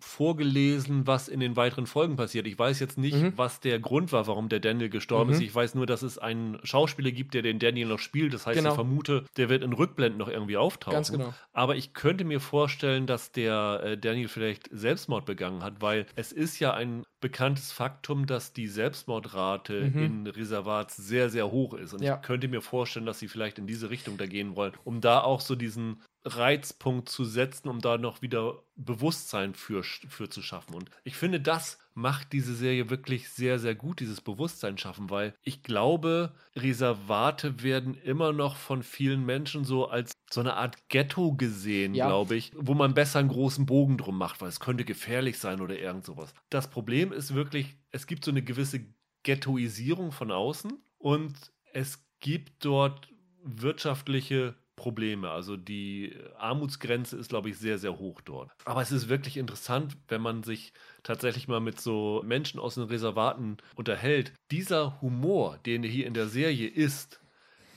[0.05, 2.47] vorgelesen, was in den weiteren Folgen passiert.
[2.47, 3.33] Ich weiß jetzt nicht, mhm.
[3.37, 5.37] was der Grund war, warum der Daniel gestorben mhm.
[5.37, 5.43] ist.
[5.43, 8.35] Ich weiß nur, dass es einen Schauspieler gibt, der den Daniel noch spielt.
[8.35, 8.71] Das heißt, genau.
[8.71, 10.95] ich vermute, der wird in Rückblenden noch irgendwie auftauchen.
[10.95, 11.35] Ganz genau.
[11.53, 16.33] Aber ich könnte mir vorstellen, dass der äh, Daniel vielleicht Selbstmord begangen hat, weil es
[16.33, 20.05] ist ja ein bekanntes Faktum, dass die Selbstmordrate mhm.
[20.05, 21.95] in Reservats sehr, sehr hoch ist.
[21.95, 22.17] Und ja.
[22.17, 25.23] ich könnte mir vorstellen, dass sie vielleicht in diese Richtung da gehen wollen, um da
[25.23, 30.75] auch so diesen Reizpunkt zu setzen, um da noch wieder Bewusstsein für, für zu schaffen.
[30.75, 35.35] Und ich finde, das macht diese Serie wirklich sehr, sehr gut, dieses Bewusstsein schaffen, weil
[35.43, 41.35] ich glaube, Reservate werden immer noch von vielen Menschen so als so eine Art Ghetto
[41.35, 42.07] gesehen, ja.
[42.07, 45.61] glaube ich, wo man besser einen großen Bogen drum macht, weil es könnte gefährlich sein
[45.61, 46.35] oder irgend sowas.
[46.51, 48.81] Das Problem ist wirklich, es gibt so eine gewisse
[49.23, 51.35] Ghettoisierung von außen und
[51.73, 53.09] es gibt dort
[53.45, 55.31] wirtschaftliche Probleme.
[55.31, 58.51] Also die Armutsgrenze ist, glaube ich, sehr, sehr hoch dort.
[58.65, 62.85] Aber es ist wirklich interessant, wenn man sich tatsächlich mal mit so Menschen aus den
[62.85, 64.33] Reservaten unterhält.
[64.51, 67.21] Dieser Humor, den hier in der Serie ist,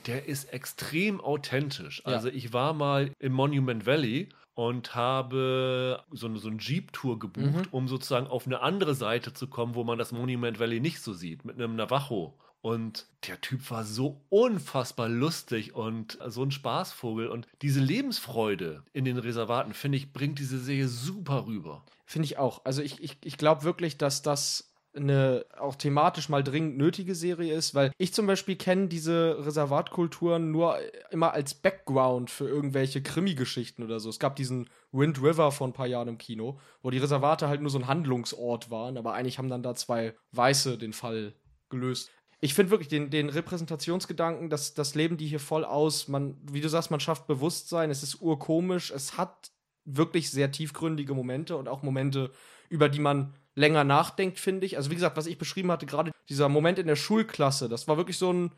[0.06, 2.02] der ist extrem authentisch.
[2.04, 2.14] Ja.
[2.14, 7.66] Also ich war mal im Monument Valley und habe so eine, so eine Jeep-Tour gebucht,
[7.66, 7.68] mhm.
[7.70, 11.12] um sozusagen auf eine andere Seite zu kommen, wo man das Monument Valley nicht so
[11.12, 12.36] sieht, mit einem Navajo.
[12.60, 17.28] Und der Typ war so unfassbar lustig und so ein Spaßvogel.
[17.28, 21.84] Und diese Lebensfreude in den Reservaten, finde ich, bringt diese Serie super rüber.
[22.04, 22.64] Finde ich auch.
[22.64, 27.54] Also ich, ich, ich glaube wirklich, dass das eine auch thematisch mal dringend nötige Serie
[27.54, 30.78] ist, weil ich zum Beispiel kenne diese Reservatkulturen nur
[31.10, 34.08] immer als Background für irgendwelche Krimi-Geschichten oder so.
[34.08, 37.60] Es gab diesen Wind River vor ein paar Jahren im Kino, wo die Reservate halt
[37.60, 41.34] nur so ein Handlungsort waren, aber eigentlich haben dann da zwei Weiße den Fall
[41.68, 46.06] gelöst ich finde wirklich den, den Repräsentationsgedanken, das, das leben die hier voll aus.
[46.06, 49.50] Man, wie du sagst, man schafft Bewusstsein, es ist urkomisch, es hat
[49.84, 52.30] wirklich sehr tiefgründige Momente und auch Momente,
[52.68, 54.76] über die man länger nachdenkt, finde ich.
[54.76, 57.96] Also wie gesagt, was ich beschrieben hatte, gerade dieser Moment in der Schulklasse, das war
[57.96, 58.52] wirklich so ein,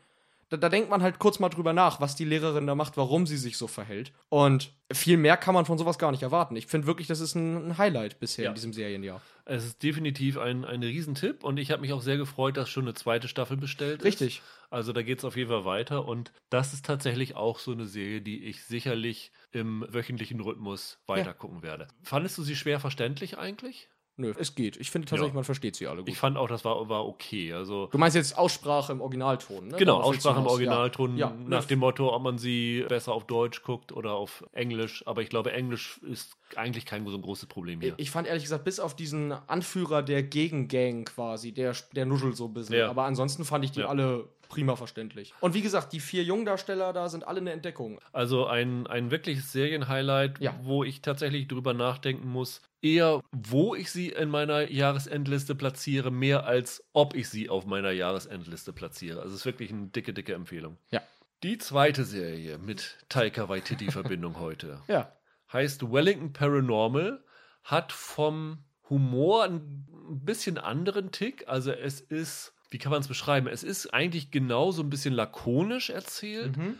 [0.51, 3.25] da, da, denkt man halt kurz mal drüber nach, was die Lehrerin da macht, warum
[3.25, 4.11] sie sich so verhält.
[4.27, 6.57] Und viel mehr kann man von sowas gar nicht erwarten.
[6.57, 8.49] Ich finde wirklich, das ist ein, ein Highlight bisher ja.
[8.51, 9.21] in diesem Serienjahr.
[9.45, 12.83] Es ist definitiv ein, ein Riesentipp und ich habe mich auch sehr gefreut, dass schon
[12.83, 14.13] eine zweite Staffel bestellt Richtig.
[14.13, 14.21] ist.
[14.21, 14.41] Richtig.
[14.69, 17.85] Also da geht es auf jeden Fall weiter und das ist tatsächlich auch so eine
[17.85, 21.63] Serie, die ich sicherlich im wöchentlichen Rhythmus weitergucken ja.
[21.63, 21.87] werde.
[22.03, 23.89] Fandest du sie schwer verständlich eigentlich?
[24.17, 24.77] Nö, es geht.
[24.77, 25.35] Ich finde tatsächlich, ja.
[25.35, 26.09] man versteht sie alle gut.
[26.09, 27.53] Ich fand auch, das war, war okay.
[27.53, 29.77] Also du meinst jetzt Aussprache im Originalton, ne?
[29.77, 31.27] Genau, Aussprache im Originalton, ja.
[31.27, 31.35] Ja.
[31.47, 35.03] nach dem Motto, ob man sie besser auf Deutsch guckt oder auf Englisch.
[35.07, 37.93] Aber ich glaube, Englisch ist eigentlich kein so ein großes Problem hier.
[37.97, 42.45] Ich fand ehrlich gesagt, bis auf diesen Anführer der Gegengang quasi, der, der nuschelt so
[42.45, 42.83] ein bisschen.
[42.83, 45.33] Aber ansonsten fand ich die alle prima verständlich.
[45.39, 47.99] Und wie gesagt, die vier Jungdarsteller da sind alle eine Entdeckung.
[48.11, 50.59] Also ein, ein wirkliches Serienhighlight, ja.
[50.63, 56.45] wo ich tatsächlich drüber nachdenken muss, eher wo ich sie in meiner Jahresendliste platziere, mehr
[56.45, 59.21] als ob ich sie auf meiner Jahresendliste platziere.
[59.21, 60.77] Also es ist wirklich eine dicke, dicke Empfehlung.
[60.91, 61.01] Ja.
[61.43, 64.81] Die zweite Serie mit Taika Waititi-Verbindung heute.
[64.87, 65.11] Ja
[65.51, 67.23] heißt Wellington Paranormal,
[67.63, 69.85] hat vom Humor ein
[70.23, 71.47] bisschen anderen Tick.
[71.47, 73.47] Also es ist, wie kann man es beschreiben?
[73.47, 76.77] Es ist eigentlich genauso ein bisschen lakonisch erzählt, mhm.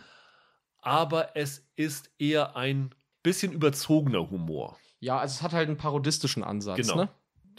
[0.80, 2.90] aber es ist eher ein
[3.22, 4.78] bisschen überzogener Humor.
[5.00, 6.78] Ja, also es hat halt einen parodistischen Ansatz.
[6.78, 6.96] Genau.
[6.96, 7.08] Ne?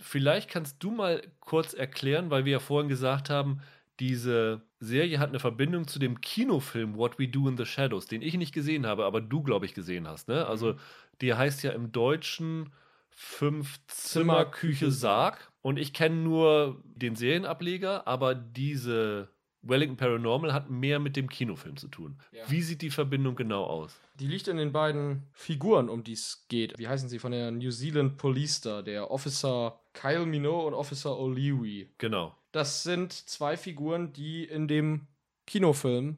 [0.01, 3.61] Vielleicht kannst du mal kurz erklären, weil wir ja vorhin gesagt haben,
[3.99, 8.23] diese Serie hat eine Verbindung zu dem Kinofilm What We Do in the Shadows, den
[8.23, 10.27] ich nicht gesehen habe, aber du, glaube ich, gesehen hast.
[10.27, 10.47] Ne?
[10.47, 10.77] Also, mhm.
[11.21, 12.73] die heißt ja im Deutschen
[13.11, 15.51] Fünf-Zimmer-Küche Sarg.
[15.63, 19.29] Und ich kenne nur den Serienableger, aber diese
[19.61, 22.19] Wellington Paranormal hat mehr mit dem Kinofilm zu tun.
[22.33, 22.43] Ja.
[22.49, 23.97] Wie sieht die Verbindung genau aus?
[24.19, 26.77] Die liegt in den beiden Figuren, um die es geht.
[26.77, 28.81] Wie heißen sie von der New Zealand Police da?
[28.81, 31.87] Der Officer Kyle Minogue und Officer O'Leary.
[31.97, 32.35] Genau.
[32.51, 35.07] Das sind zwei Figuren, die in dem
[35.47, 36.17] Kinofilm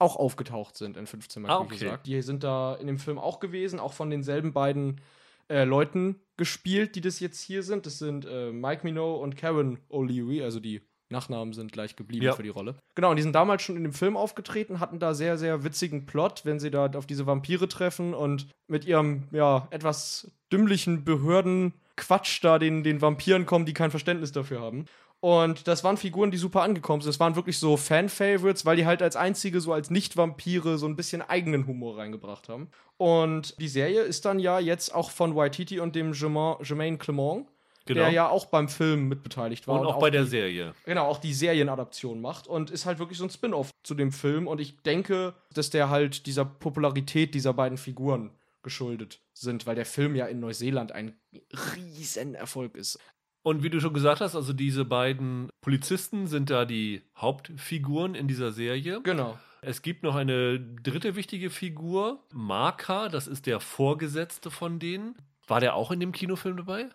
[0.00, 1.76] auch aufgetaucht sind in 15 Mal, ah, okay.
[1.76, 2.06] gesagt.
[2.06, 5.00] Die sind da in dem Film auch gewesen, auch von denselben beiden
[5.48, 7.84] äh, Leuten gespielt, die das jetzt hier sind.
[7.84, 12.32] Das sind äh, Mike Minogue und Karen O'Leary, also die Nachnamen sind gleich geblieben ja.
[12.32, 12.76] für die Rolle.
[12.94, 16.06] Genau, und die sind damals schon in dem Film aufgetreten, hatten da sehr, sehr witzigen
[16.06, 21.04] Plot, wenn sie da auf diese Vampire treffen und mit ihrem, ja, etwas dümmlichen
[22.00, 24.86] Behördenquatsch da den, den Vampiren kommen, die kein Verständnis dafür haben.
[25.20, 27.10] Und das waren Figuren, die super angekommen sind.
[27.10, 30.96] Das waren wirklich so Fan-Favorites, weil die halt als einzige, so als Nicht-Vampire, so ein
[30.96, 32.68] bisschen eigenen Humor reingebracht haben.
[32.96, 37.46] Und die Serie ist dann ja jetzt auch von Waititi und dem Germain Clement,
[37.86, 38.02] Genau.
[38.02, 39.80] der ja auch beim Film mitbeteiligt war.
[39.80, 40.74] Und auch bei der die, Serie.
[40.84, 44.46] Genau, auch die Serienadaption macht und ist halt wirklich so ein Spin-off zu dem Film.
[44.46, 48.30] Und ich denke, dass der halt dieser Popularität dieser beiden Figuren
[48.62, 51.18] geschuldet sind, weil der Film ja in Neuseeland ein
[51.76, 52.98] riesen Erfolg ist.
[53.42, 58.28] Und wie du schon gesagt hast, also diese beiden Polizisten sind da die Hauptfiguren in
[58.28, 59.00] dieser Serie.
[59.02, 59.38] Genau.
[59.62, 65.16] Es gibt noch eine dritte wichtige Figur, Marka, das ist der Vorgesetzte von denen.
[65.46, 66.88] War der auch in dem Kinofilm dabei?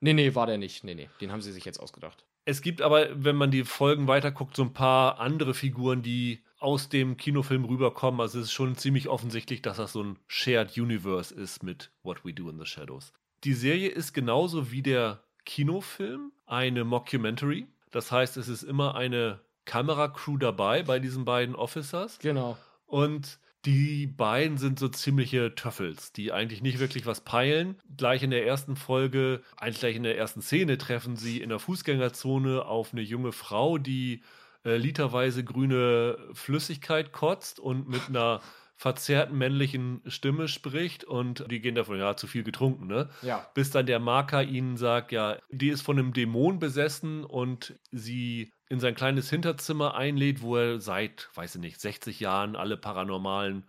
[0.00, 0.84] Nee, nee, war der nicht.
[0.84, 2.24] Nee, nee, den haben sie sich jetzt ausgedacht.
[2.44, 6.88] Es gibt aber, wenn man die Folgen weiterguckt, so ein paar andere Figuren, die aus
[6.88, 8.20] dem Kinofilm rüberkommen.
[8.20, 12.24] Also es ist schon ziemlich offensichtlich, dass das so ein Shared Universe ist mit What
[12.24, 13.12] We Do in the Shadows.
[13.44, 17.68] Die Serie ist genauso wie der Kinofilm eine Mockumentary.
[17.92, 22.18] Das heißt, es ist immer eine Kameracrew dabei bei diesen beiden Officers.
[22.18, 22.58] Genau.
[22.84, 27.76] Und die beiden sind so ziemliche Töffels, die eigentlich nicht wirklich was peilen.
[27.96, 31.60] Gleich in der ersten Folge, eigentlich gleich in der ersten Szene, treffen sie in der
[31.60, 34.24] Fußgängerzone auf eine junge Frau, die
[34.66, 38.40] äh, literweise grüne Flüssigkeit kotzt und mit einer
[38.74, 43.08] verzerrten männlichen Stimme spricht und die gehen davon, ja, zu viel getrunken, ne?
[43.22, 43.46] Ja.
[43.54, 48.52] Bis dann der Marker ihnen sagt, ja, die ist von einem Dämon besessen und sie
[48.68, 53.64] in sein kleines Hinterzimmer einlädt, wo er seit, weiß ich nicht, 60 Jahren alle paranormalen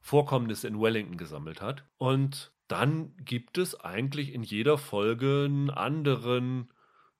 [0.00, 1.84] Vorkommnisse in Wellington gesammelt hat.
[1.96, 6.68] Und dann gibt es eigentlich in jeder Folge einen anderen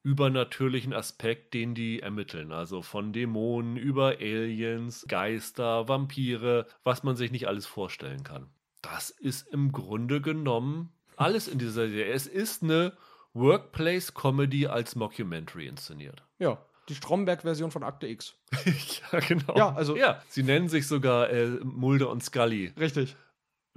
[0.06, 2.52] übernatürlichen Aspekt, den die ermitteln.
[2.52, 8.46] Also von Dämonen über Aliens, Geister, Vampire, was man sich nicht alles vorstellen kann.
[8.82, 12.04] Das ist im Grunde genommen alles in dieser Serie.
[12.06, 12.92] Es ist eine
[13.34, 16.22] Workplace-Comedy als Mockumentary inszeniert.
[16.38, 16.58] Ja.
[16.88, 18.34] Die Stromberg-Version von Akte X.
[19.12, 19.56] ja, genau.
[19.56, 22.72] Ja, also- Ja, sie nennen sich sogar äh, Mulder und Scully.
[22.78, 23.16] Richtig.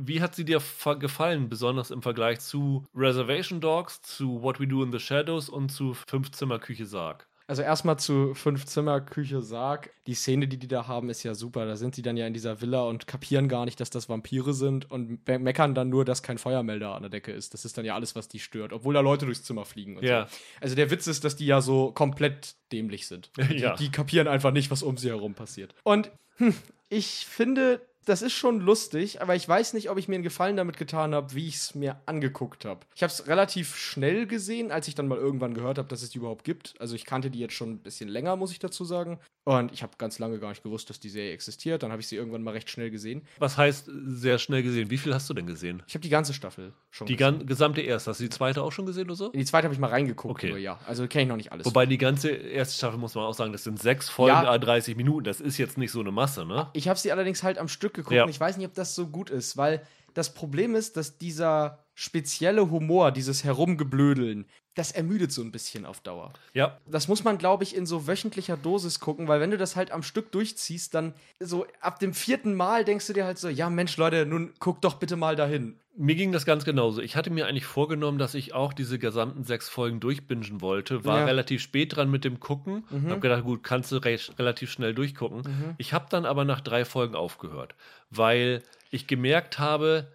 [0.01, 0.61] Wie hat sie dir
[0.99, 5.69] gefallen, besonders im Vergleich zu Reservation Dogs, zu What We Do in the Shadows und
[5.69, 7.27] zu Fünf-Zimmer-Küche Sarg?
[7.47, 9.89] Also erstmal zu fünf Zimmer, Küche, Sarg.
[10.05, 11.65] Die Szene, die die da haben, ist ja super.
[11.65, 14.53] Da sind sie dann ja in dieser Villa und kapieren gar nicht, dass das Vampire
[14.53, 17.55] sind und me meckern dann nur, dass kein Feuermelder an der Decke ist.
[17.55, 19.97] Das ist dann ja alles, was die stört, obwohl da Leute durchs Zimmer fliegen.
[20.03, 20.27] Ja.
[20.27, 20.37] So.
[20.61, 23.31] Also der Witz ist, dass die ja so komplett dämlich sind.
[23.49, 23.75] Die, Ja.
[23.75, 25.73] die kapieren einfach nicht, was um sie herum passiert.
[25.81, 26.53] Und hm,
[26.89, 30.55] ich finde, das ist schon lustig, aber ich weiß nicht, ob ich mir einen Gefallen
[30.57, 32.79] damit getan habe, wie ich es mir angeguckt habe.
[32.95, 36.09] Ich habe es relativ schnell gesehen, als ich dann mal irgendwann gehört habe, dass es
[36.09, 36.73] die überhaupt gibt.
[36.79, 39.19] Also ich kannte die jetzt schon ein bisschen länger, muss ich dazu sagen.
[39.43, 41.81] Und ich habe ganz lange gar nicht gewusst, dass die Serie existiert.
[41.83, 43.23] Dann habe ich sie irgendwann mal recht schnell gesehen.
[43.39, 44.89] Was heißt sehr schnell gesehen?
[44.91, 45.81] Wie viel hast du denn gesehen?
[45.87, 47.39] Ich habe die ganze Staffel schon Die gesehen.
[47.39, 48.11] gan gesamte erste.
[48.11, 49.31] Hast du die zweite auch schon gesehen oder so?
[49.31, 50.49] In die zweite habe ich mal reingeguckt, Okay.
[50.49, 50.79] nur, ja.
[50.85, 51.65] Also kenne ich noch nicht alles.
[51.65, 54.49] Wobei die ganze erste Staffel, muss man auch sagen, das sind sechs Folgen, Ja.
[54.51, 55.23] a 30 Minuten.
[55.23, 56.67] Das ist jetzt nicht so eine Masse, ne?
[56.73, 58.23] Ich habe sie allerdings halt am Stück geguckt Ja.
[58.23, 59.81] und ich weiß nicht, ob das so gut ist, weil
[60.13, 64.45] das Problem ist, dass dieser spezielle Humor, dieses Herumgeblödeln,
[64.79, 66.33] das ermüdet so ein bisschen auf Dauer.
[66.53, 69.75] Ja, Das muss man, glaube ich, in so wöchentlicher Dosis gucken, weil wenn du das
[69.75, 73.49] halt am Stück durchziehst, dann so ab dem vierten Mal denkst du dir halt so,
[73.49, 75.75] ja Mensch, Leute, nun guck doch bitte mal dahin.
[76.01, 77.01] Mir ging das ganz genauso.
[77.01, 81.03] Ich hatte mir eigentlich vorgenommen, dass ich auch diese gesamten sechs Folgen durchbingen wollte.
[81.03, 81.25] War Ja.
[81.25, 82.85] relativ spät dran mit dem Gucken.
[82.89, 83.09] Mhm.
[83.11, 85.39] Hab gedacht, gut, kannst du recht, relativ schnell durchgucken.
[85.41, 85.75] Mhm.
[85.77, 87.75] Ich habe dann aber nach drei Folgen aufgehört,
[88.09, 90.07] weil ich gemerkt habe,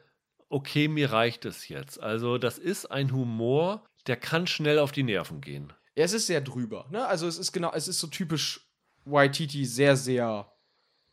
[0.48, 2.00] okay, mir reicht es jetzt.
[2.02, 5.72] Also das ist ein Humor, der kann schnell auf die Nerven gehen.
[5.96, 7.06] Ja, es ist sehr drüber, ne?
[7.06, 8.68] Also es ist genau, es ist so typisch
[9.04, 10.50] Waititi sehr, sehr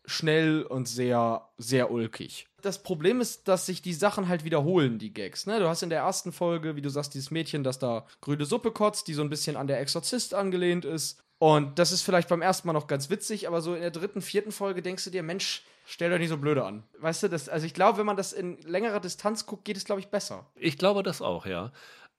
[0.06, 2.48] schnell und sehr, sehr ulkig.
[2.62, 5.46] Das Problem ist, dass sich die Sachen halt wiederholen, die Gags.
[5.46, 5.60] Ne?
[5.60, 8.72] Du hast in der ersten Folge, wie du sagst, dieses Mädchen, das da grüne Suppe
[8.72, 11.22] kotzt, die so ein bisschen an der Exorzist angelehnt ist.
[11.38, 14.22] Und das ist vielleicht beim ersten Mal noch ganz witzig, aber so in der dritten,
[14.22, 16.84] vierten Folge denkst du dir, Mensch, stell doch nicht so blöde an.
[17.00, 19.86] Weißt du, das, also ich glaube, wenn man das in längerer Distanz guckt, geht es,
[19.86, 20.46] glaube ich, besser.
[20.56, 21.72] Ich glaube das auch, ja.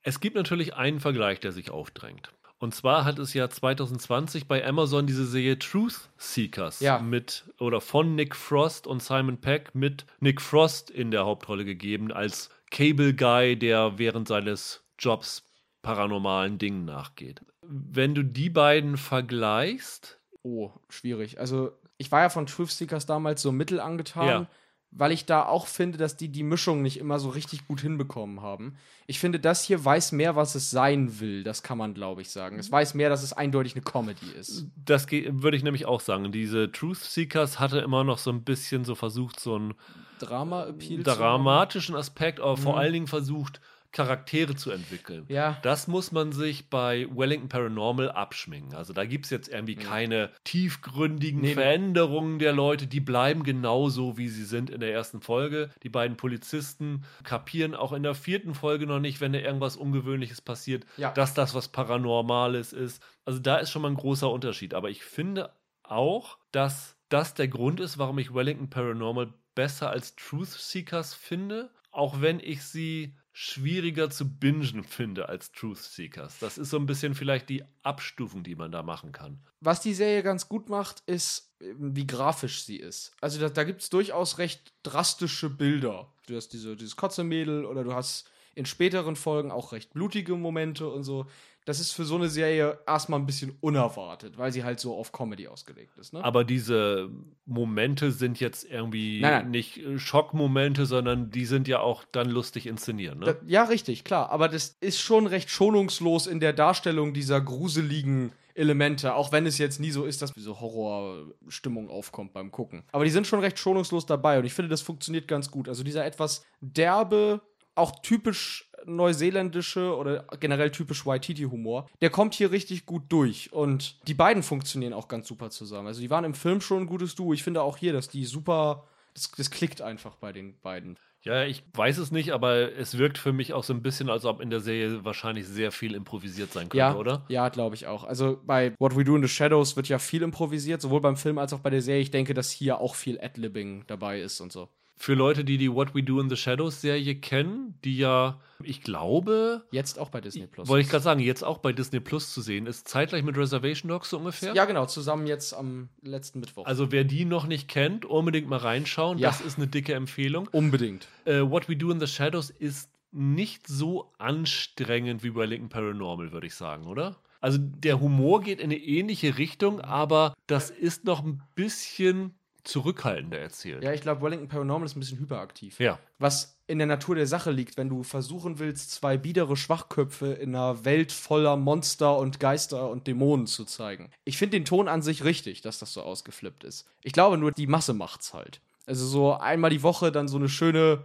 [0.03, 2.31] Es gibt natürlich einen Vergleich, der sich aufdrängt.
[2.59, 6.99] Und zwar hat es ja 2020 bei Amazon diese Serie Truth Seekers Ja.
[6.99, 12.11] mit oder von Nick Frost und Simon Peck mit Nick Frost in der Hauptrolle gegeben
[12.13, 15.43] als Cable Guy, der während seines Jobs
[15.81, 17.41] paranormalen Dingen nachgeht.
[17.61, 21.39] Wenn du die beiden vergleichst, Oh, schwierig.
[21.39, 24.47] Also, ich war ja von Truth Seekers damals so mittel angetan, Ja.
[24.95, 28.41] Weil ich da auch finde, dass die die Mischung nicht immer so richtig gut hinbekommen
[28.41, 28.75] haben.
[29.07, 31.43] Ich finde, das hier weiß mehr, was es sein will.
[31.43, 32.59] Das kann man, glaube ich, sagen.
[32.59, 34.67] Es weiß mehr, dass es eindeutig eine Comedy ist.
[34.85, 36.31] das würde ich nämlich auch sagen.
[36.31, 39.73] Diese Truth Seekers hatte immer noch so ein bisschen so versucht, so ein
[40.19, 41.03] Drama-Appeal.
[41.03, 43.59] dramatischen Aspekt, aber vor allen Dingen versucht,
[43.93, 45.25] Charaktere zu entwickeln.
[45.29, 45.57] Ja.
[45.61, 48.73] Das muss man sich bei Wellington Paranormal abschminken.
[48.75, 51.53] Also da gibt es jetzt irgendwie keine tiefgründigen Nee.
[51.53, 52.87] Veränderungen der Leute.
[52.87, 55.69] Die bleiben genauso, wie sie sind in der ersten Folge.
[55.83, 60.41] Die beiden Polizisten kapieren auch in der vierten Folge noch nicht, wenn da irgendwas Ungewöhnliches
[60.41, 61.11] passiert, Ja.
[61.11, 63.01] dass das was Paranormales ist.
[63.25, 64.73] Also da ist schon mal ein großer Unterschied.
[64.73, 65.51] Aber ich finde
[65.83, 71.69] auch, dass das der Grund ist, warum ich Wellington Paranormal besser als Truth Seekers finde,
[71.91, 76.37] auch wenn ich sie schwieriger zu bingen finde als Truth Seekers.
[76.39, 79.43] Das ist so ein bisschen vielleicht die Abstufung, die man da machen kann.
[79.59, 83.11] Was die Serie ganz gut macht, ist, eben, wie grafisch sie ist.
[83.21, 86.13] Also da, da gibt es durchaus recht drastische Bilder.
[86.27, 90.87] Du hast diese, dieses Kotzemädel oder du hast in späteren Folgen auch recht blutige Momente
[90.87, 91.25] und so.
[91.65, 95.11] Das ist für so eine Serie erstmal ein bisschen unerwartet, weil sie halt so auf
[95.11, 96.13] Comedy ausgelegt ist.
[96.13, 96.23] Ne?
[96.23, 97.09] Aber diese
[97.45, 99.51] Momente sind jetzt irgendwie Nein, nein.
[99.51, 103.17] nicht äh, Schockmomente, sondern die sind ja auch dann lustig inszeniert.
[103.17, 103.25] Ne?
[103.25, 104.29] Da, ja, richtig, klar.
[104.29, 109.57] Aber das ist schon recht schonungslos in der Darstellung dieser gruseligen Elemente, auch wenn es
[109.57, 112.83] jetzt nie so ist, dass diese Horrorstimmung aufkommt beim Gucken.
[112.91, 115.67] Aber die sind schon recht schonungslos dabei und ich finde, das funktioniert ganz gut.
[115.67, 117.41] Also dieser etwas derbe,
[117.75, 123.51] auch typisch neuseeländische oder generell typisch Waititi-Humor, der kommt hier richtig gut durch.
[123.53, 125.87] Und die beiden funktionieren auch ganz super zusammen.
[125.87, 127.33] Also die waren im Film schon ein gutes Duo.
[127.33, 128.87] Ich finde auch hier, dass die super.
[129.13, 130.97] Das, das klickt einfach bei den beiden.
[131.21, 134.25] Ja, ich weiß es nicht, aber es wirkt für mich auch so ein bisschen, als
[134.25, 137.23] ob in der Serie wahrscheinlich sehr viel improvisiert sein könnte, Ja, oder?
[137.29, 138.03] ja, glaube ich auch.
[138.03, 141.37] Also bei What We Do in the Shadows wird ja viel improvisiert, sowohl beim Film
[141.37, 142.01] als auch bei der Serie.
[142.01, 144.67] Ich denke, dass hier auch viel Adlibbing dabei ist und so.
[144.95, 148.81] Für Leute, die die What We Do in the Shadows Serie kennen, die ja, ich
[148.81, 150.67] glaube, Jetzt auch bei Disney Plus.
[150.67, 153.89] wollte ich gerade sagen, jetzt auch bei Disney Plus zu sehen ist, zeitgleich mit Reservation
[153.89, 154.53] Dogs so ungefähr.
[154.53, 156.65] Ja, genau, zusammen jetzt am letzten Mittwoch.
[156.65, 159.17] Also wer die noch nicht kennt, unbedingt mal reinschauen.
[159.17, 159.29] Ja.
[159.29, 160.47] Das ist eine dicke Empfehlung.
[160.51, 161.07] Unbedingt.
[161.25, 166.31] Äh, What We Do in the Shadows ist nicht so anstrengend wie bei Lincoln Paranormal,
[166.31, 167.17] würde ich sagen, oder?
[167.41, 173.39] Also der Humor geht in eine ähnliche Richtung, aber das ist noch ein bisschen zurückhaltender
[173.39, 173.83] erzählt.
[173.83, 175.79] Ja, ich glaube, Wellington Paranormal ist ein bisschen hyperaktiv.
[175.79, 175.99] Ja.
[176.17, 180.55] Was in der Natur der Sache liegt, wenn du versuchen willst, zwei biedere Schwachköpfe in
[180.55, 184.09] einer Welt voller Monster und Geister und Dämonen zu zeigen.
[184.23, 186.87] Ich finde den Ton an sich richtig, dass das so ausgeflippt ist.
[187.03, 188.61] Ich glaube nur, die Masse macht's halt.
[188.85, 191.03] Also so einmal die Woche dann so eine schöne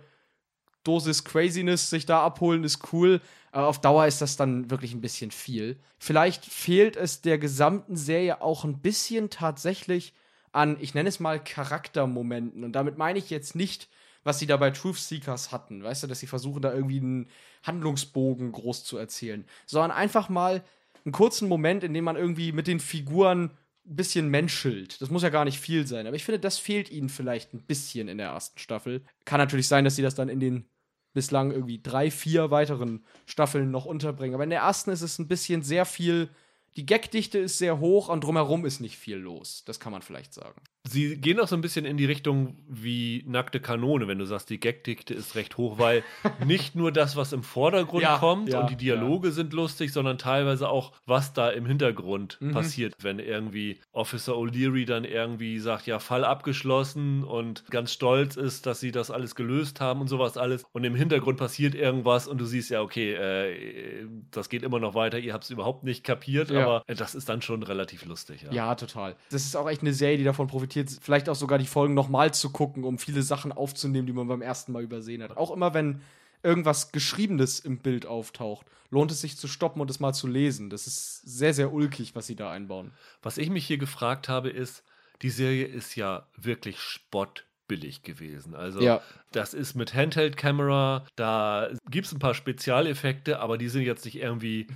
[0.85, 5.01] Dosis Craziness sich da abholen ist cool, aber auf Dauer ist das dann wirklich ein
[5.01, 5.77] bisschen viel.
[5.99, 10.15] Vielleicht fehlt es der gesamten Serie auch ein bisschen tatsächlich
[10.53, 12.65] an, ich nenne es mal Charaktermomenten.
[12.65, 13.89] Und damit meine ich jetzt nicht,
[14.25, 15.83] was sie da bei Truth Seekers hatten.
[15.83, 17.29] Weißt du, dass sie versuchen, da irgendwie einen
[17.63, 19.45] Handlungsbogen groß zu erzählen.
[19.67, 20.65] Sondern einfach mal
[21.05, 23.51] einen kurzen Moment, in dem man irgendwie mit den Figuren
[23.87, 25.01] ein bisschen menschelt.
[25.01, 26.07] Das muss ja gar nicht viel sein.
[26.07, 29.03] Aber ich finde, das fehlt ihnen vielleicht ein bisschen in der ersten Staffel.
[29.25, 30.69] Kann natürlich sein, dass sie das dann in den
[31.15, 34.35] bislang irgendwie drei, vier weiteren Staffeln noch unterbringen.
[34.35, 36.29] Aber in der ersten ist es ein bisschen sehr viel.
[36.77, 39.65] Die Gagdichte ist sehr hoch und drumherum ist nicht viel los.
[39.65, 40.61] Das kann man vielleicht sagen.
[40.87, 44.49] Sie gehen auch so ein bisschen in die Richtung wie nackte Kanone, wenn du sagst,
[44.49, 46.03] die Gagdichte ist recht hoch, weil
[46.47, 50.17] nicht nur das, was im Vordergrund Ja, kommt ja, und die Dialoge sind lustig, sondern
[50.17, 52.95] teilweise auch, was da im Hintergrund passiert.
[53.03, 58.81] Wenn irgendwie Officer O'Leary dann irgendwie sagt, ja, Fall abgeschlossen und ganz stolz ist, dass
[58.81, 60.65] sie das alles gelöst haben und sowas alles.
[60.73, 64.95] Und im Hintergrund passiert irgendwas und du siehst ja, okay, äh, das geht immer noch
[64.95, 66.65] weiter, ihr habt es überhaupt nicht kapiert, Ja.
[66.65, 68.43] aber das ist dann schon relativ lustig.
[68.43, 68.53] Ja.
[68.53, 69.17] Ja, total.
[69.31, 70.68] Das ist auch echt eine Serie, die davon profitiert,
[71.03, 74.43] vielleicht auch sogar die Folgen nochmal zu gucken, um viele Sachen aufzunehmen, die man beim
[74.43, 75.37] ersten Mal übersehen hat.
[75.37, 76.01] Auch immer, wenn
[76.43, 80.71] irgendwas Geschriebenes im Bild auftaucht, lohnt es sich zu stoppen und es mal zu lesen.
[80.71, 82.93] Das ist sehr, sehr ulkig, was sie da einbauen.
[83.23, 84.85] Was ich mich hier gefragt habe, ist,
[85.23, 88.55] die Serie ist ja wirklich spottbillig gewesen.
[88.55, 89.03] Also Ja.
[89.33, 94.17] das ist mit Handheld-Kamera, da gibt es ein paar Spezialeffekte, aber die sind jetzt nicht
[94.17, 94.69] irgendwie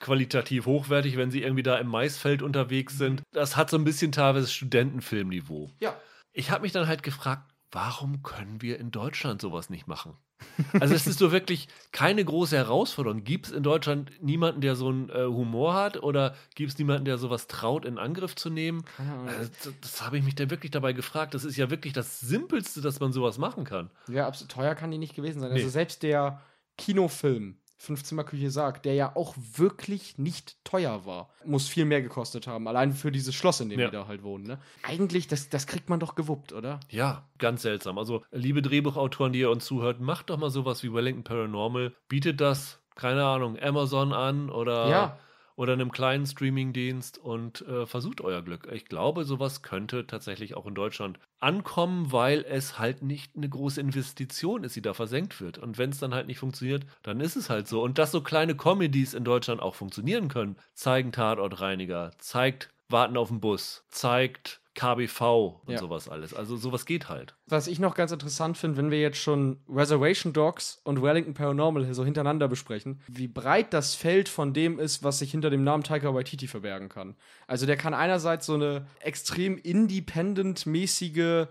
[0.00, 3.22] qualitativ hochwertig, wenn sie irgendwie da im Maisfeld unterwegs sind.
[3.32, 5.70] Das hat so ein bisschen teilweise Studentenfilmniveau.
[5.78, 5.94] Ja.
[6.32, 10.16] Ich habe mich dann halt gefragt, warum können wir in Deutschland sowas nicht machen?
[10.80, 13.24] Also es ist so wirklich keine große Herausforderung.
[13.24, 17.04] Gibt es in Deutschland niemanden, der so einen äh, Humor hat oder gibt es niemanden,
[17.04, 18.84] der sowas traut, in Angriff zu nehmen?
[18.98, 21.34] Äh, das das habe ich mich dann wirklich dabei gefragt.
[21.34, 23.90] Das ist ja wirklich das Simpelste, dass man sowas machen kann.
[24.08, 25.52] Ja, absolut teuer kann die nicht gewesen sein.
[25.52, 25.58] Nee.
[25.58, 26.40] Also selbst der
[26.78, 32.68] Kinofilm Fünfzimmerküche sagt, der ja auch wirklich nicht teuer war, muss viel mehr gekostet haben.
[32.68, 33.86] Allein für dieses Schloss, in dem Ja.
[33.86, 34.44] die da halt wohnen.
[34.44, 34.58] Ne?
[34.82, 36.78] Eigentlich, das, das kriegt man doch gewuppt, oder?
[36.90, 37.96] Ja, ganz seltsam.
[37.96, 41.94] Also, liebe Drehbuchautoren, die ihr uns zuhört, macht doch mal sowas wie Wellington Paranormal.
[42.06, 45.18] Bietet das, keine Ahnung, Amazon an oder, Ja.
[45.60, 48.66] Oder einem kleinen Streamingdienst und äh, versucht euer Glück.
[48.72, 53.78] Ich glaube, sowas könnte tatsächlich auch in Deutschland ankommen, weil es halt nicht eine große
[53.78, 55.58] Investition ist, die da versenkt wird.
[55.58, 57.82] Und wenn es dann halt nicht funktioniert, dann ist es halt so.
[57.82, 63.28] Und dass so kleine Comedies in Deutschland auch funktionieren können, zeigen Tatortreiniger, zeigt Warten auf
[63.28, 65.78] den Bus, zeigt KBV und Ja.
[65.78, 66.32] sowas alles.
[66.32, 67.34] Also sowas geht halt.
[67.46, 71.92] Was ich noch ganz interessant finde, wenn wir jetzt schon Reservation Dogs und Wellington Paranormal
[71.92, 75.82] so hintereinander besprechen, wie breit das Feld von dem ist, was sich hinter dem Namen
[75.82, 77.16] Taika Waititi verbergen kann.
[77.48, 81.46] Also der kann einerseits so eine extrem independent-mäßige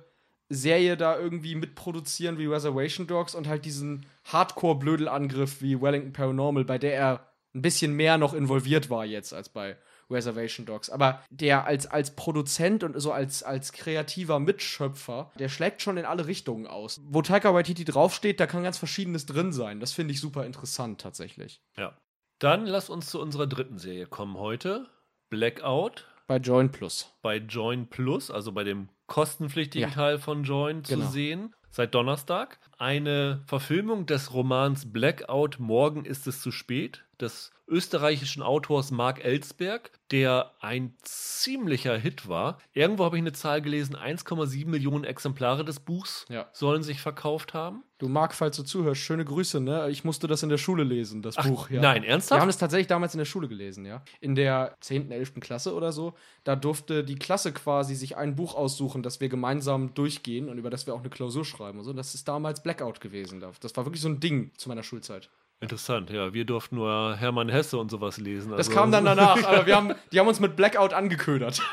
[0.52, 6.78] Serie da irgendwie mitproduzieren wie Reservation Dogs und halt diesen Hardcore-Blödelangriff wie Wellington Paranormal, bei
[6.80, 9.76] der er ein bisschen mehr noch involviert war jetzt als bei
[10.10, 10.90] Reservation Dogs.
[10.90, 16.06] Aber der als, als Produzent und so als, als kreativer Mitschöpfer, der schlägt schon in
[16.06, 17.00] alle Richtungen aus.
[17.04, 19.80] Wo Taika Waititi draufsteht, da kann ganz Verschiedenes drin sein.
[19.80, 21.62] Das finde ich super interessant tatsächlich.
[21.78, 21.96] Ja.
[22.40, 24.88] Dann lass uns zu unserer dritten Serie kommen heute.
[25.30, 27.14] Blackout Bei Join Plus.
[27.22, 29.94] bei Join Plus, also bei dem kostenpflichtigen Ja.
[29.94, 31.10] Teil von Join zu Genau.
[31.10, 31.56] sehen.
[31.72, 32.60] Seit Donnerstag.
[32.80, 39.92] Eine Verfilmung des Romans Blackout, Morgen ist es zu spät, des österreichischen Autors Mark Ellsberg,
[40.10, 42.58] der ein ziemlicher Hit war.
[42.74, 46.48] Irgendwo habe ich eine Zahl gelesen, 1,7 Millionen Exemplare des Buchs Ja.
[46.52, 47.84] sollen sich verkauft haben.
[48.00, 49.90] Du Marc, falls du zuhörst, schöne Grüße, ne?
[49.92, 51.70] Ich musste das in der Schule lesen, das Buch.
[51.70, 51.82] Ja.
[51.82, 52.42] Nein, Wir ernsthaft?
[52.42, 54.02] haben das tatsächlich damals in der Schule gelesen, ja.
[54.20, 55.40] In der 10., 11.
[55.42, 56.14] Klasse oder so.
[56.46, 60.70] Da durfte die Klasse quasi sich ein Buch aussuchen, das wir gemeinsam durchgehen und über
[60.70, 61.94] das wir auch eine Klausur schreiben und so.
[61.94, 63.42] Das ist damals Blackout gewesen.
[63.60, 65.30] Das war wirklich so ein Ding zu meiner Schulzeit.
[65.62, 66.34] Interessant, ja.
[66.34, 68.52] Wir durften nur Hermann Hesse und sowas lesen.
[68.52, 71.62] Das also- kam dann danach, aber wir haben, die haben uns mit Blackout angeködert.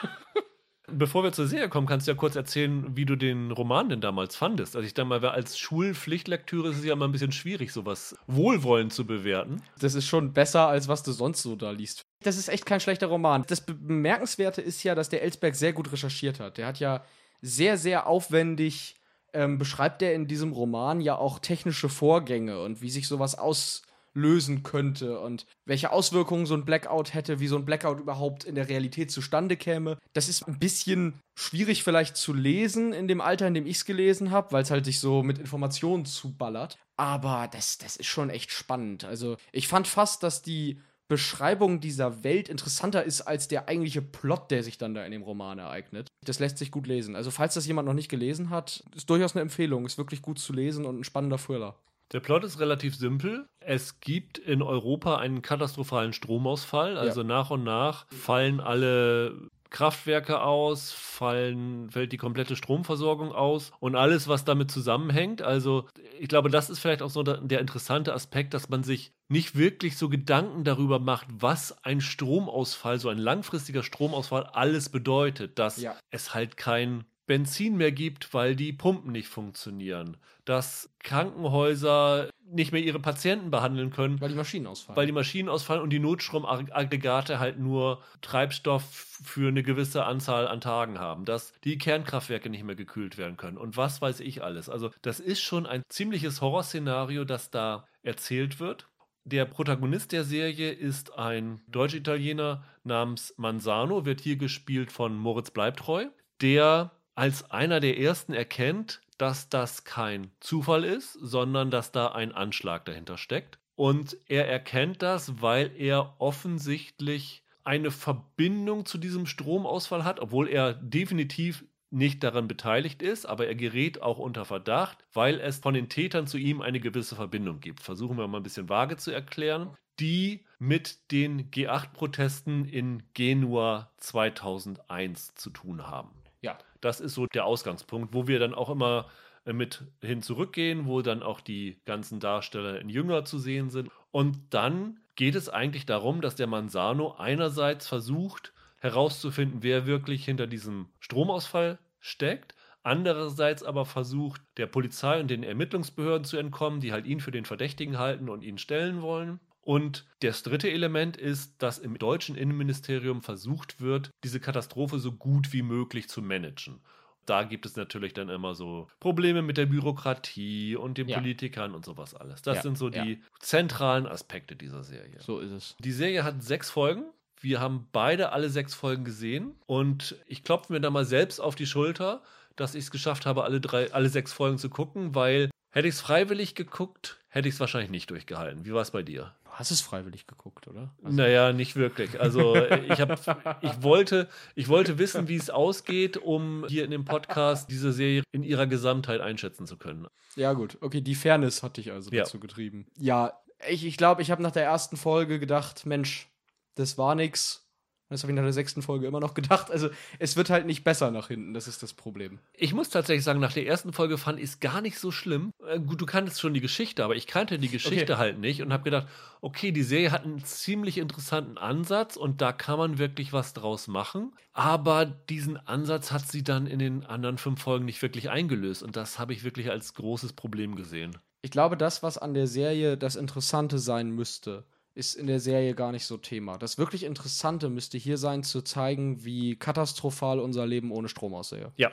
[0.88, 4.00] Bevor wir zur Serie kommen, kannst du ja kurz erzählen, wie du den Roman denn
[4.00, 4.76] damals fandest.
[4.76, 8.92] Also ich denke mal, als Schulpflichtlektüre ist es ja immer ein bisschen schwierig, sowas wohlwollend
[8.92, 9.62] zu bewerten.
[9.80, 12.02] Das ist schon besser, als was du sonst so da liest.
[12.22, 13.44] Das ist echt kein schlechter Roman.
[13.48, 16.56] Das Bemerkenswerte ist ja, dass der Ellsberg sehr gut recherchiert hat.
[16.56, 17.04] Der hat ja
[17.42, 18.94] sehr, sehr aufwendig,
[19.36, 24.62] ähm, beschreibt er in diesem Roman ja auch technische Vorgänge und wie sich sowas auslösen
[24.62, 28.70] könnte und welche Auswirkungen so ein Blackout hätte, wie so ein Blackout überhaupt in der
[28.70, 29.98] Realität zustande käme.
[30.14, 33.84] Das ist ein bisschen schwierig vielleicht zu lesen in dem Alter, in dem ich es
[33.84, 36.78] gelesen habe, weil es halt sich so mit Informationen zuballert.
[36.96, 39.04] Aber das, das ist schon echt spannend.
[39.04, 44.50] Also ich fand fast, dass die Beschreibung dieser Welt interessanter ist als der eigentliche Plot,
[44.50, 46.08] der sich dann da in dem Roman ereignet.
[46.24, 47.14] Das lässt sich gut lesen.
[47.14, 49.86] Also falls das jemand noch nicht gelesen hat, ist durchaus eine Empfehlung.
[49.86, 51.76] Ist wirklich gut zu lesen und ein spannender Thriller.
[52.12, 53.48] Der Plot ist relativ simpel.
[53.58, 56.96] Es gibt in Europa einen katastrophalen Stromausfall.
[56.96, 63.96] Also nach und nach fallen alle Kraftwerke aus, fallen, fällt die komplette Stromversorgung aus und
[63.96, 65.42] alles, was damit zusammenhängt.
[65.42, 65.86] Also
[66.18, 69.96] ich glaube, das ist vielleicht auch so der, interessante Aspekt, dass man sich nicht wirklich
[69.96, 75.58] so Gedanken darüber macht, was ein Stromausfall, so ein langfristiger Stromausfall alles bedeutet.
[75.58, 75.96] Dass Ja.
[76.10, 80.16] es halt kein Benzin mehr gibt, weil die Pumpen nicht funktionieren.
[80.44, 84.96] Dass Krankenhäuser nicht mehr ihre Patienten behandeln können, Weil die Maschinen ausfallen.
[84.96, 90.60] weil die Maschinen ausfallen und die Notstromaggregate halt nur Treibstoff für eine gewisse Anzahl an
[90.60, 94.68] Tagen haben, dass die Kernkraftwerke nicht mehr gekühlt werden können und was weiß ich alles.
[94.68, 98.88] Also das ist schon ein ziemliches Horrorszenario, das da erzählt wird.
[99.24, 106.06] Der Protagonist der Serie ist ein Deutsch-Italiener namens Manzano, wird hier gespielt von Moritz Bleibtreu,
[106.40, 112.32] der als einer der ersten erkennt, dass das kein Zufall ist, sondern dass da ein
[112.32, 113.58] Anschlag dahinter steckt.
[113.74, 120.74] Und er erkennt das, weil er offensichtlich eine Verbindung zu diesem Stromausfall hat, obwohl er
[120.74, 125.88] definitiv nicht daran beteiligt ist, aber er gerät auch unter Verdacht, weil es von den
[125.88, 127.80] Tätern zu ihm eine gewisse Verbindung gibt.
[127.82, 135.34] Versuchen wir mal ein bisschen vage zu erklären, die mit den G8-Protesten in Genua 2001
[135.34, 136.10] zu tun haben.
[136.42, 136.58] ja.
[136.86, 139.08] Das ist so der Ausgangspunkt, wo wir dann auch immer
[139.44, 143.90] äh, mit hin zurückgehen, wo dann auch die ganzen Darsteller in Jünger zu sehen sind.
[144.12, 150.46] Und dann geht es eigentlich darum, dass der Manzano einerseits versucht herauszufinden, wer wirklich hinter
[150.46, 157.04] diesem Stromausfall steckt, andererseits aber versucht, der Polizei und den Ermittlungsbehörden zu entkommen, die halt
[157.04, 159.40] ihn für den Verdächtigen halten und ihn stellen wollen.
[159.66, 165.52] Und das dritte Element ist, dass im deutschen Innenministerium versucht wird, diese Katastrophe so gut
[165.52, 166.78] wie möglich zu managen.
[167.24, 171.18] Da gibt es natürlich dann immer so Probleme mit der Bürokratie und den Ja.
[171.18, 172.42] Politikern und sowas alles.
[172.42, 173.02] Das Ja, sind so ja.
[173.04, 175.18] die zentralen Aspekte dieser Serie.
[175.18, 175.74] So ist es.
[175.80, 177.02] Die Serie hat sechs Folgen.
[177.40, 181.56] Wir haben beide alle sechs Folgen gesehen und ich klopfe mir da mal selbst auf
[181.56, 182.22] die Schulter,
[182.54, 185.94] dass ich es geschafft habe, alle, drei, alle sechs Folgen zu gucken, weil hätte ich
[185.96, 188.64] es freiwillig geguckt, hätte ich es wahrscheinlich nicht durchgehalten.
[188.64, 189.34] Wie war es bei dir?
[189.56, 190.94] Hast es freiwillig geguckt, oder?
[191.02, 192.20] Also naja, nicht wirklich.
[192.20, 197.06] Also ich, hab, ich, wollte, ich wollte wissen, wie es ausgeht, um hier in dem
[197.06, 200.06] Podcast diese Serie in ihrer Gesamtheit einschätzen zu können.
[200.36, 202.24] Ja gut, okay, die Fairness hat dich also ja.
[202.24, 202.86] dazu getrieben.
[202.98, 203.32] Ja,
[203.66, 206.28] ich glaube, ich, glaub, ich habe nach der ersten Folge gedacht, Mensch,
[206.74, 207.65] das war nix
[208.08, 209.70] das habe ich nach der sechsten Folge immer noch gedacht.
[209.70, 209.88] Also,
[210.18, 212.38] es wird halt nicht besser nach hinten, das ist das Problem.
[212.52, 215.52] Ich muss tatsächlich sagen, nach der ersten Folge fand ich es gar nicht so schlimm.
[215.66, 218.20] Äh, gut, du kanntest schon die Geschichte, aber ich kannte die Geschichte okay.
[218.20, 219.08] halt nicht und habe gedacht,
[219.40, 223.88] okay, die Serie hat einen ziemlich interessanten Ansatz und da kann man wirklich was draus
[223.88, 224.32] machen.
[224.52, 228.96] Aber diesen Ansatz hat sie dann in den anderen fünf Folgen nicht wirklich eingelöst und
[228.96, 231.16] das habe ich wirklich als großes Problem gesehen.
[231.42, 234.64] Ich glaube, das, was an der Serie das Interessante sein müsste,
[234.96, 236.56] ist in der Serie gar nicht so Thema.
[236.56, 241.70] Das wirklich Interessante müsste hier sein, zu zeigen, wie katastrophal unser Leben ohne Strom aussähe.
[241.76, 241.90] Ja.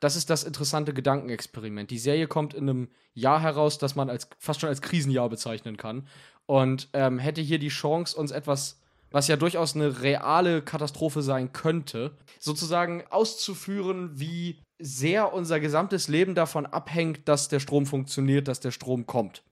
[0.00, 1.90] Das ist das interessante Gedankenexperiment.
[1.90, 5.76] Die Serie kommt in einem Jahr heraus, das man als fast schon als Krisenjahr bezeichnen
[5.76, 6.06] kann.
[6.46, 8.80] Und ähm, hätte hier die Chance, uns etwas,
[9.10, 16.34] was ja durchaus eine reale Katastrophe sein könnte, sozusagen auszuführen, wie sehr unser gesamtes Leben
[16.34, 19.42] davon abhängt, dass der Strom funktioniert, dass der Strom kommt.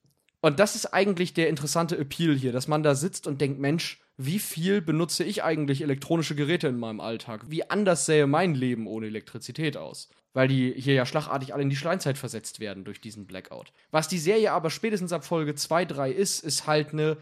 [0.45, 3.99] Und das ist eigentlich der interessante Appeal hier, dass man da sitzt und denkt, Mensch,
[4.15, 7.49] wie viel benutze ich eigentlich elektronische Geräte in meinem Alltag?
[7.49, 10.07] Wie anders sähe mein Leben ohne Elektrizität aus?
[10.33, 13.73] Weil die hier ja schlagartig alle in die Steinzeit versetzt werden durch diesen Blackout.
[13.89, 17.17] Was die Serie aber spätestens ab Folge 2, 3 ist, ist halt eine,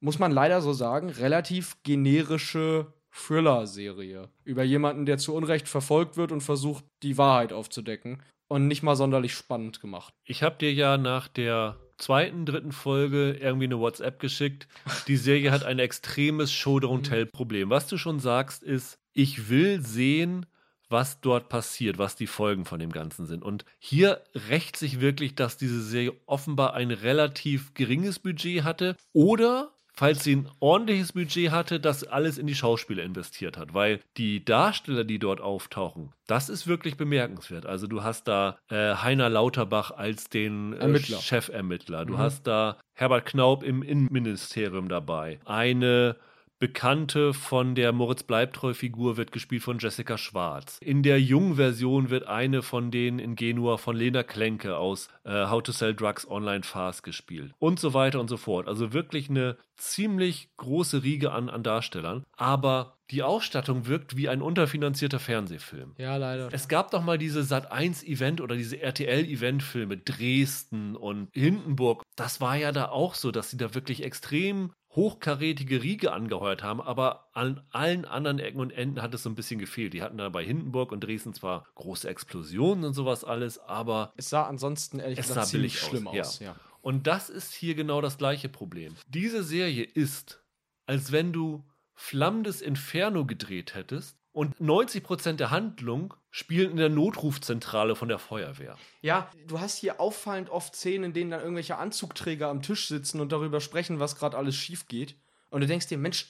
[0.00, 4.30] muss man leider so sagen, relativ generische Thriller-Serie.
[4.42, 8.20] Über jemanden, der zu Unrecht verfolgt wird und versucht, die Wahrheit aufzudecken.
[8.48, 10.12] Und nicht mal sonderlich spannend gemacht.
[10.24, 14.68] Ich habe dir ja nach der zweiten, dritten Folge irgendwie eine WhatsApp geschickt.
[15.08, 17.70] Die Serie hat ein extremes Show-Don't-Tell-Problem.
[17.70, 20.46] Was du schon sagst, ist, ich will sehen,
[20.88, 23.42] was dort passiert, was die Folgen von dem Ganzen sind.
[23.42, 29.73] Und hier rächt sich wirklich, dass diese Serie offenbar ein relativ geringes Budget hatte oder
[29.94, 33.74] falls sie ein ordentliches Budget hatte, das alles in die Schauspieler investiert hat.
[33.74, 37.66] Weil die Darsteller, die dort auftauchen, das ist wirklich bemerkenswert.
[37.66, 42.04] Also du hast da äh, Heiner Lauterbach als den äh, Chefermittler.
[42.04, 42.18] Du mhm.
[42.18, 45.40] hast da Herbert Knaub im Innenministerium dabei.
[45.44, 46.16] Eine
[46.64, 50.78] Bekannte von der Moritz Bleibtreu-Figur wird gespielt von Jessica Schwarz.
[50.80, 55.48] In der jungen Version wird eine von denen in Genua von Lena Klenke aus äh,
[55.48, 57.52] How to Sell Drugs Online Fast gespielt.
[57.58, 58.66] Und so weiter und so fort.
[58.66, 62.24] Also wirklich eine ziemlich große Riege an, an Darstellern.
[62.34, 65.92] Aber die Ausstattung wirkt wie ein unterfinanzierter Fernsehfilm.
[65.98, 66.48] Ja, leider.
[66.50, 72.02] Es gab doch mal diese Sat1-Event oder diese RTL-Event-Filme, Dresden und Hindenburg.
[72.16, 76.80] Das war ja da auch so, dass sie da wirklich extrem hochkarätige Riege angeheuert haben,
[76.80, 79.92] aber an allen anderen Ecken und Enden hat es so ein bisschen gefehlt.
[79.92, 84.30] Die hatten da bei Hindenburg und Dresden zwar große Explosionen und sowas alles, aber es
[84.30, 86.18] sah ansonsten ehrlich gesagt ziemlich schlimm aus.
[86.18, 86.38] aus.
[86.40, 86.56] Ja.
[86.80, 88.94] Und das ist hier genau das gleiche Problem.
[89.08, 90.42] Diese Serie ist,
[90.86, 91.64] als wenn du
[91.94, 98.76] flammendes Inferno gedreht hättest und 90% der Handlung spielen in der Notrufzentrale von der Feuerwehr.
[99.02, 103.20] Ja, du hast hier auffallend oft Szenen, in denen dann irgendwelche Anzugträger am Tisch sitzen
[103.20, 105.14] und darüber sprechen, was gerade alles schief geht.
[105.50, 106.26] Und du denkst dir, Mensch,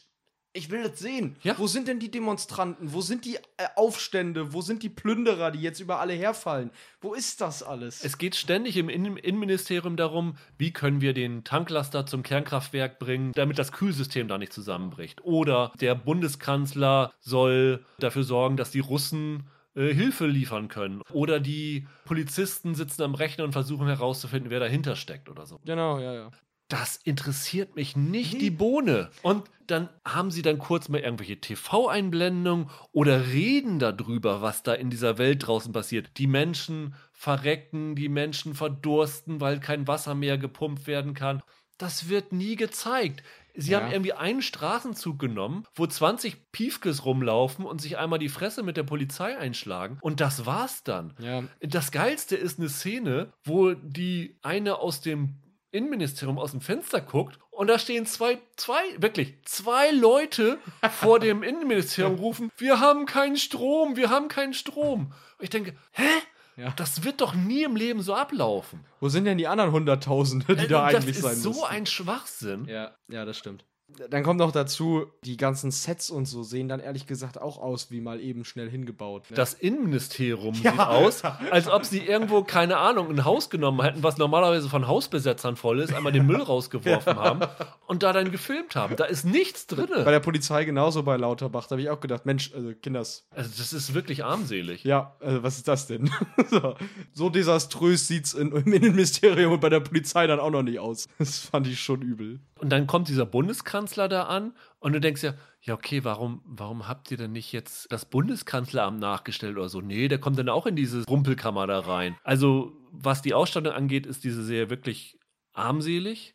[0.53, 1.37] ich will das sehen.
[1.43, 1.57] Ja.
[1.57, 2.93] Wo sind denn die Demonstranten?
[2.93, 4.53] Wo sind die äh, Aufstände?
[4.53, 6.71] Wo sind die Plünderer, die jetzt über alle herfallen?
[7.01, 8.05] Wo ist das alles?
[8.05, 13.59] Es geht ständig im Innenministerium darum, wie können wir den Tanklaster zum Kernkraftwerk bringen, damit
[13.59, 15.25] das Kühlsystem da nicht zusammenbricht.
[15.25, 19.45] Oder der Bundeskanzler soll dafür sorgen, dass die Russen
[19.75, 21.03] äh, Hilfe liefern können.
[21.13, 25.61] Oder die Polizisten sitzen am Rechner und versuchen herauszufinden, wer dahinter steckt oder so.
[25.65, 26.31] Genau, ja, ja
[26.69, 29.11] das interessiert mich nicht die Bohne.
[29.23, 34.91] Und dann haben sie dann kurz mal irgendwelche TV-Einblendungen oder reden darüber, was da in
[34.91, 36.19] dieser Welt draußen passiert.
[36.19, 41.43] Die Menschen verrecken, die Menschen verdursten, weil kein Wasser mehr gepumpt werden kann.
[41.79, 43.23] Das wird nie gezeigt.
[43.55, 43.81] Sie ja.
[43.81, 48.77] haben irgendwie einen Straßenzug genommen, wo 20 Piefkes rumlaufen und sich einmal die Fresse mit
[48.77, 49.99] der Polizei einschlagen.
[50.01, 51.15] Und das war's dann.
[51.19, 51.45] Ja.
[51.61, 55.37] Das Geilste ist eine Szene, wo die eine aus dem
[55.71, 60.59] Innenministerium aus dem Fenster guckt und da stehen zwei, zwei, wirklich, zwei Leute
[61.01, 65.13] vor dem Innenministerium rufen, wir haben keinen Strom, wir haben keinen Strom.
[65.39, 66.09] Und ich denke, hä?
[66.57, 66.73] Ja.
[66.77, 68.85] Das wird doch nie im Leben so ablaufen.
[69.01, 71.45] Wo sind denn die anderen Hunderttausende, die äh, da eigentlich sein müssen?
[71.45, 72.67] Das ist so ein Schwachsinn.
[72.67, 73.65] Ja, ja, das stimmt.
[74.11, 77.91] Dann kommt noch dazu, die ganzen Sets und so sehen dann ehrlich gesagt auch aus,
[77.91, 79.31] wie mal eben schnell hingebaut.
[79.31, 79.37] Ne?
[79.37, 80.71] Das Innenministerium Ja.
[80.73, 84.89] sieht aus, als ob sie irgendwo, keine Ahnung, ein Haus genommen hätten, was normalerweise von
[84.89, 87.41] Hausbesetzern voll ist, einmal den Müll rausgeworfen haben
[87.87, 88.97] und da dann gefilmt haben.
[88.97, 90.05] Da ist nichts bei drin.
[90.05, 91.67] der Polizei genauso bei Lauterbach.
[91.67, 94.83] Da habe ich auch gedacht, Mensch, also Kinders, Also das ist wirklich armselig.
[94.85, 96.11] ja, äh, was ist das denn?
[96.51, 96.75] so,
[97.13, 101.07] so desaströs sieht's in, im Innenministerium und bei der Polizei dann auch noch nicht aus.
[101.19, 102.41] Das fand ich schon übel.
[102.61, 103.74] Und dann kommt dieser Bundeskanzler
[104.09, 107.91] da an und du denkst ja, ja, okay, warum, warum habt ihr denn nicht jetzt
[107.91, 109.81] das Bundeskanzleramt nachgestellt oder so?
[109.81, 112.17] Nee, der kommt dann auch in diese Rumpelkammer da rein.
[112.23, 115.19] Also, was die Ausstattung angeht, ist diese Serie wirklich
[115.53, 116.35] armselig.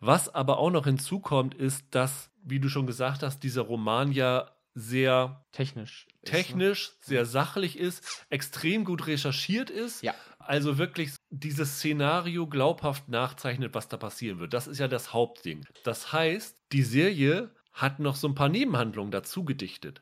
[0.00, 4.50] Was aber auch noch hinzukommt, ist, dass, wie du schon gesagt hast, dieser Roman ja
[4.74, 6.06] sehr Technisch.
[6.08, 6.30] ist, ne?
[6.30, 10.02] technisch, sehr sachlich ist, extrem gut recherchiert ist.
[10.02, 10.14] Ja.
[10.38, 14.54] Also wirklich dieses Szenario glaubhaft nachzeichnet, was da passieren wird.
[14.54, 15.66] Das ist ja das Hauptding.
[15.84, 20.00] Das heißt, die Serie hat noch so ein paar Nebenhandlungen dazu gedichtet.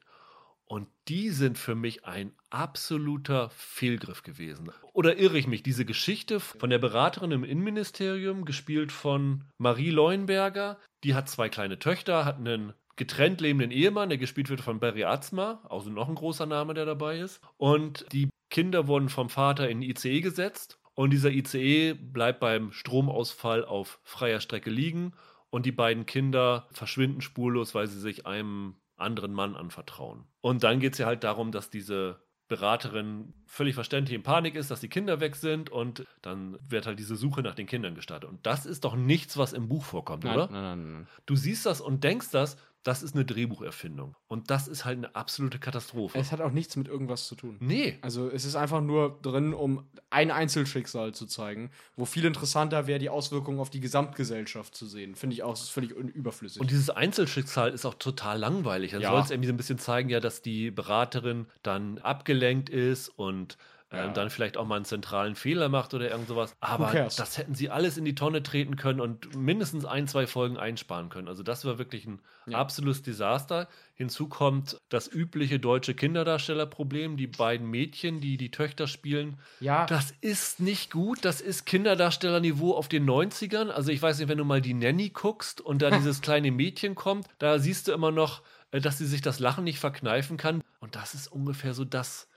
[0.65, 4.71] Und die sind für mich ein absoluter Fehlgriff gewesen.
[4.95, 5.63] Oder irre ich mich?
[5.63, 11.79] Diese Geschichte von der Beraterin im Innenministerium, gespielt von Marie Leuenberger, die hat zwei kleine
[11.79, 16.15] Töchter, hat einen getrennt lebenden Ehemann, der gespielt wird von Barry Atzma, also noch ein
[16.15, 17.41] großer Name, der dabei ist.
[17.57, 20.79] Und die Kinder wurden vom Vater in ICE gesetzt.
[20.95, 25.13] Und dieser ICE bleibt beim Stromausfall auf freier Strecke liegen.
[25.51, 30.25] Und die beiden Kinder verschwinden spurlos, weil sie sich einem anderen Mann anvertrauen.
[30.41, 34.71] Und dann geht es ja halt darum, dass diese Beraterin völlig verständlich in Panik ist,
[34.71, 38.29] dass die Kinder weg sind und dann wird halt diese Suche nach den Kindern gestartet.
[38.29, 40.49] Und das ist doch nichts, was im Buch vorkommt, Nein, oder?
[40.51, 41.09] nein, nein, nein.
[41.25, 44.17] Du siehst das und denkst das, das ist eine Drehbucherfindung.
[44.27, 46.19] Und das ist halt eine absolute Katastrophe.
[46.19, 47.57] Es hat auch nichts mit irgendwas zu tun.
[47.61, 47.99] nee.
[48.03, 52.99] Also es ist einfach nur drin, um ein Einzelschicksal zu zeigen, wo viel interessanter wäre,
[52.99, 55.15] die Auswirkungen auf die Gesamtgesellschaft zu sehen.
[55.15, 56.61] Finde ich auch, das ist völlig überflüssig.
[56.61, 58.93] Und dieses Einzelschicksal ist auch total langweilig.
[58.93, 59.11] Dann Ja.
[59.11, 63.57] soll es irgendwie so ein bisschen zeigen, ja, dass die Beraterin dann abgelenkt ist und
[63.93, 64.09] Ja.
[64.09, 66.55] dann vielleicht auch mal einen zentralen Fehler macht oder irgend sowas.
[66.61, 70.57] Aber das hätten sie alles in die Tonne treten können und mindestens ein, zwei Folgen
[70.57, 71.29] einsparen können.
[71.29, 72.59] Also das war wirklich ein Ja.
[72.59, 73.69] absolutes Desaster.
[73.95, 77.17] Hinzu kommt das übliche deutsche Kinderdarstellerproblem.
[77.17, 81.25] Die beiden Mädchen, die die Töchter spielen, ja, das ist nicht gut.
[81.25, 83.69] Das ist Kinderdarstellerniveau auf den 90ern.
[83.71, 86.95] Also ich weiß nicht, wenn du mal die Nanny guckst und da dieses kleine Mädchen
[86.95, 90.63] kommt, da siehst du immer noch, äh, dass sie sich das Lachen nicht verkneifen kann.
[90.81, 92.29] Und das ist ungefähr so das,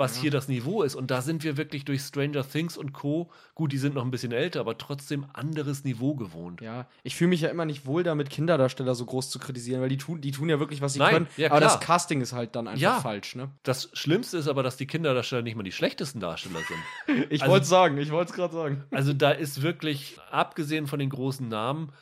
[0.00, 0.96] was hier das Niveau ist.
[0.96, 3.30] Und da sind wir wirklich durch Stranger Things und Co.
[3.54, 6.60] Gut, die sind noch ein bisschen älter, aber trotzdem anderes Niveau gewohnt.
[6.60, 9.88] Ja, ich fühle mich ja immer nicht wohl damit, Kinderdarsteller so groß zu kritisieren, weil
[9.90, 11.26] die tun, die tun ja wirklich, was sie Nein, können.
[11.36, 12.98] ja, aber das Casting ist halt dann einfach Ja.
[13.00, 13.50] falsch, ne?
[13.62, 16.60] Das Schlimmste ist aber, dass die Kinderdarsteller nicht mal die schlechtesten Darsteller
[17.06, 17.26] sind.
[17.30, 18.84] Ich Also- wollte sagen, ich wollte es gerade sagen.
[18.90, 21.92] Also da ist wirklich, abgesehen von den großen Namen,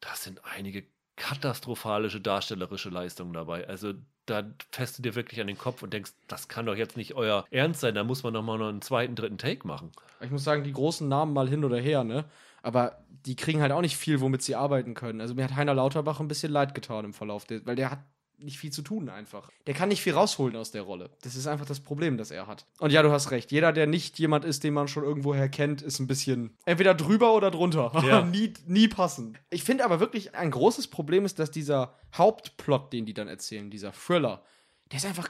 [0.00, 0.84] da sind einige
[1.16, 3.66] katastrophalische darstellerische Leistungen dabei.
[3.68, 3.94] Also
[4.30, 7.14] da fährst du dir wirklich an den Kopf und denkst, das kann doch jetzt nicht
[7.14, 9.90] euer Ernst sein, da muss man doch mal noch einen zweiten, dritten Take machen.
[10.20, 12.24] Ich muss sagen, die großen Namen mal hin oder her, ne?
[12.62, 15.20] Aber die kriegen halt auch nicht viel, womit sie arbeiten können.
[15.20, 18.00] Also mir hat Heiner Lauterbach ein bisschen leid getan im Verlauf, weil der hat
[18.38, 19.50] nicht viel zu tun einfach.
[19.66, 21.10] Der kann nicht viel rausholen aus der Rolle.
[21.22, 22.66] Das ist einfach das Problem, das er hat.
[22.78, 23.50] Und ja, du hast recht.
[23.52, 27.34] Jeder, der nicht jemand ist, den man schon irgendwoher kennt, ist ein bisschen entweder drüber
[27.34, 27.92] oder drunter.
[28.08, 28.22] Ja.
[28.24, 29.38] nie, nie passend.
[29.50, 33.70] Ich finde aber wirklich, ein großes Problem ist, dass dieser Hauptplot, den die dann erzählen,
[33.70, 34.42] dieser Thriller,
[34.90, 35.28] der ist einfach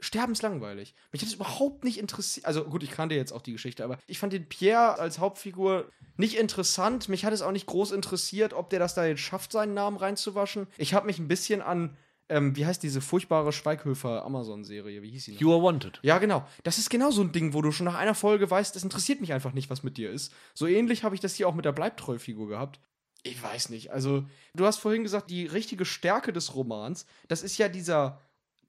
[0.00, 0.94] sterbenslangweilig.
[1.12, 2.46] Mich hat es überhaupt nicht interessiert.
[2.46, 5.90] Also gut, ich kannte jetzt auch die Geschichte, aber ich fand den Pierre als Hauptfigur
[6.16, 7.08] nicht interessant.
[7.08, 9.96] Mich hat es auch nicht groß interessiert, ob der das da jetzt schafft, seinen Namen
[9.96, 10.66] reinzuwaschen.
[10.78, 11.96] Ich habe mich ein bisschen an,
[12.30, 15.02] ähm, wie heißt diese furchtbare Schweighöfer Amazon-Serie?
[15.02, 15.40] Wie hieß sie noch?
[15.40, 15.98] You are wanted.
[16.02, 16.46] Ja, genau.
[16.62, 19.20] Das ist genau so ein Ding, wo du schon nach einer Folge weißt, es interessiert
[19.20, 20.32] mich einfach nicht, was mit dir ist.
[20.54, 22.80] So ähnlich habe ich das hier auch mit der Bleibtreu-Figur gehabt.
[23.22, 23.90] Ich weiß nicht.
[23.92, 24.24] Also,
[24.54, 28.20] du hast vorhin gesagt, die richtige Stärke des Romans, das ist ja dieser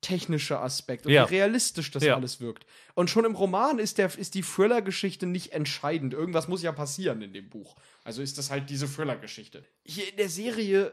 [0.02, 1.30] technische Aspekt und Ja.
[1.30, 2.16] wie realistisch das Ja.
[2.16, 2.66] alles wirkt.
[2.96, 6.14] Und schon im Roman ist, der, ist die Thriller-Geschichte nicht entscheidend.
[6.14, 7.76] Irgendwas muss ja passieren in dem Buch.
[8.04, 9.64] Also ist das halt diese Thriller-Geschichte.
[9.86, 10.92] Hier in der Serie,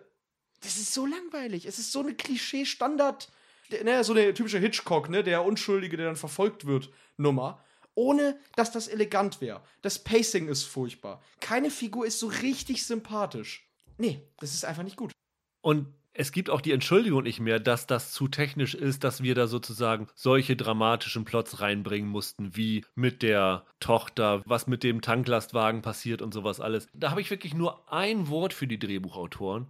[0.60, 1.66] das ist so langweilig.
[1.66, 3.30] Es ist so eine Klischee-Standard,
[3.84, 7.62] ne, so eine typische Hitchcock, ne, der Unschuldige, der dann verfolgt wird, Nummer.
[7.94, 9.60] Ohne, dass das elegant wäre.
[9.82, 11.20] Das Pacing ist furchtbar.
[11.40, 13.68] Keine Figur ist so richtig sympathisch.
[13.96, 15.10] Nee, das ist einfach nicht gut.
[15.60, 15.88] Und
[16.20, 19.46] es gibt auch die Entschuldigung nicht mehr, dass das zu technisch ist, dass wir da
[19.46, 26.20] sozusagen solche dramatischen Plots reinbringen mussten, wie mit der Tochter, was mit dem Tanklastwagen passiert
[26.20, 26.88] und sowas alles.
[26.92, 29.68] Da habe ich wirklich nur ein Wort für die Drehbuchautoren.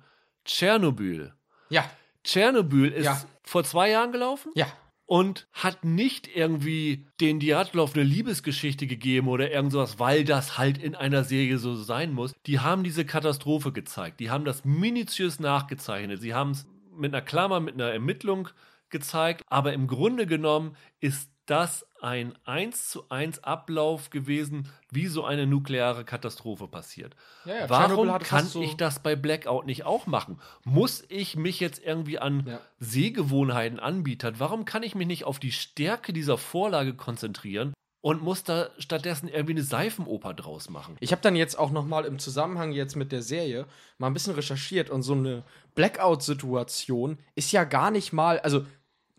[0.48, 1.32] Tschernobyl.
[1.70, 1.88] Ja,
[2.24, 3.22] Tschernobyl ist Ja.
[3.44, 4.50] vor zwei Jahren gelaufen.
[4.56, 4.66] ja.
[5.10, 10.76] und hat nicht irgendwie den Diatlov eine Liebesgeschichte gegeben oder irgend sowas, weil das halt
[10.76, 12.34] in einer Serie so sein muss.
[12.44, 14.20] Die haben diese Katastrophe gezeigt.
[14.20, 16.20] Die haben das minutiös nachgezeichnet.
[16.20, 18.50] Sie haben es mit einer Klammer, mit einer Ermittlung
[18.90, 19.44] gezeigt.
[19.48, 25.46] Aber im Grunde genommen ist das ein 1 zu 1 Ablauf gewesen, wie so eine
[25.46, 27.14] nukleare Katastrophe passiert.
[27.44, 30.40] Ja, ja, Warum kann so- ich das bei Blackout nicht auch machen?
[30.64, 32.60] Muss ich mich jetzt irgendwie an Ja.
[32.78, 34.34] Sehgewohnheiten anbieten?
[34.38, 39.28] Warum kann ich mich nicht auf die Stärke dieser Vorlage konzentrieren und muss da stattdessen
[39.28, 40.96] irgendwie eine Seifenoper draus machen?
[41.00, 43.66] Ich habe dann jetzt auch noch mal im Zusammenhang jetzt mit der Serie
[43.98, 45.42] mal ein bisschen recherchiert und so eine
[45.74, 48.66] Blackout-Situation ist ja gar nicht mal, also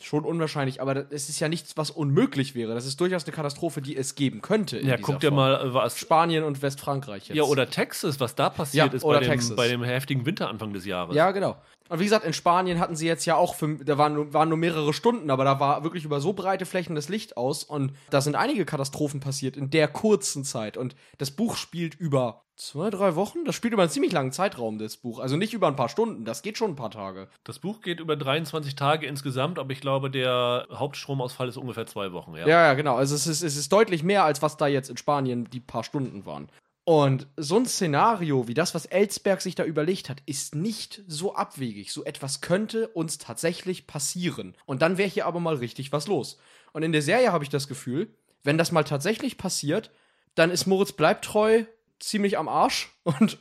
[0.03, 2.73] schon unwahrscheinlich, aber es ist ja nichts, was unmöglich wäre.
[2.73, 4.79] Das ist durchaus eine Katastrophe, die es geben könnte.
[4.79, 5.97] Ja, guck dir mal, was.
[5.97, 7.37] Spanien und Westfrankreich jetzt.
[7.37, 10.85] Ja, oder Texas, was da passiert Ja, ist bei dem, bei dem heftigen Winteranfang des
[10.85, 11.15] Jahres.
[11.15, 11.57] Ja, genau.
[11.89, 14.47] Und wie gesagt, in Spanien hatten sie jetzt ja auch, für, da waren, nur- waren
[14.49, 17.93] nur mehrere Stunden, aber da war wirklich über so breite Flächen das Licht aus und
[18.11, 20.77] da sind einige Katastrophen passiert in der kurzen Zeit.
[20.77, 23.45] Und das Buch spielt über zwei, drei Wochen.
[23.45, 25.19] Das spielt über einen ziemlich langen Zeitraum, das Buch.
[25.19, 27.27] Also nicht über ein paar Stunden, das geht schon ein paar Tage.
[27.43, 32.11] Das Buch geht über 23 Tage insgesamt, aber ich glaube, der Hauptstromausfall ist ungefähr zwei
[32.11, 32.35] Wochen.
[32.35, 32.41] Ja.
[32.47, 32.95] Ja, ja, genau.
[32.97, 35.83] Also es ist, es ist deutlich mehr, als was da jetzt in Spanien die paar
[35.83, 36.49] Stunden waren.
[36.89, 41.35] Und so ein Szenario wie das, was Ellsberg sich da überlegt hat, ist nicht so
[41.35, 41.93] abwegig.
[41.93, 44.55] So etwas könnte uns tatsächlich passieren.
[44.65, 46.39] Und dann wäre hier aber mal richtig was los.
[46.73, 49.91] Und in der Serie habe ich das Gefühl, wenn das mal tatsächlich passiert,
[50.33, 51.65] dann ist Moritz Bleibtreu
[51.99, 52.89] ziemlich am Arsch.
[53.03, 53.37] Und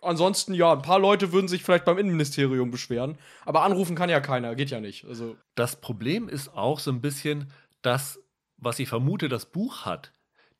[0.00, 3.18] ansonsten, ja, ein paar Leute würden sich vielleicht beim Innenministerium beschweren.
[3.44, 5.06] Aber anrufen kann ja keiner, geht ja nicht.
[5.06, 7.50] Also, Das Problem ist auch so ein bisschen,
[7.82, 8.20] dass,
[8.58, 10.12] was ich vermute, das Buch hat,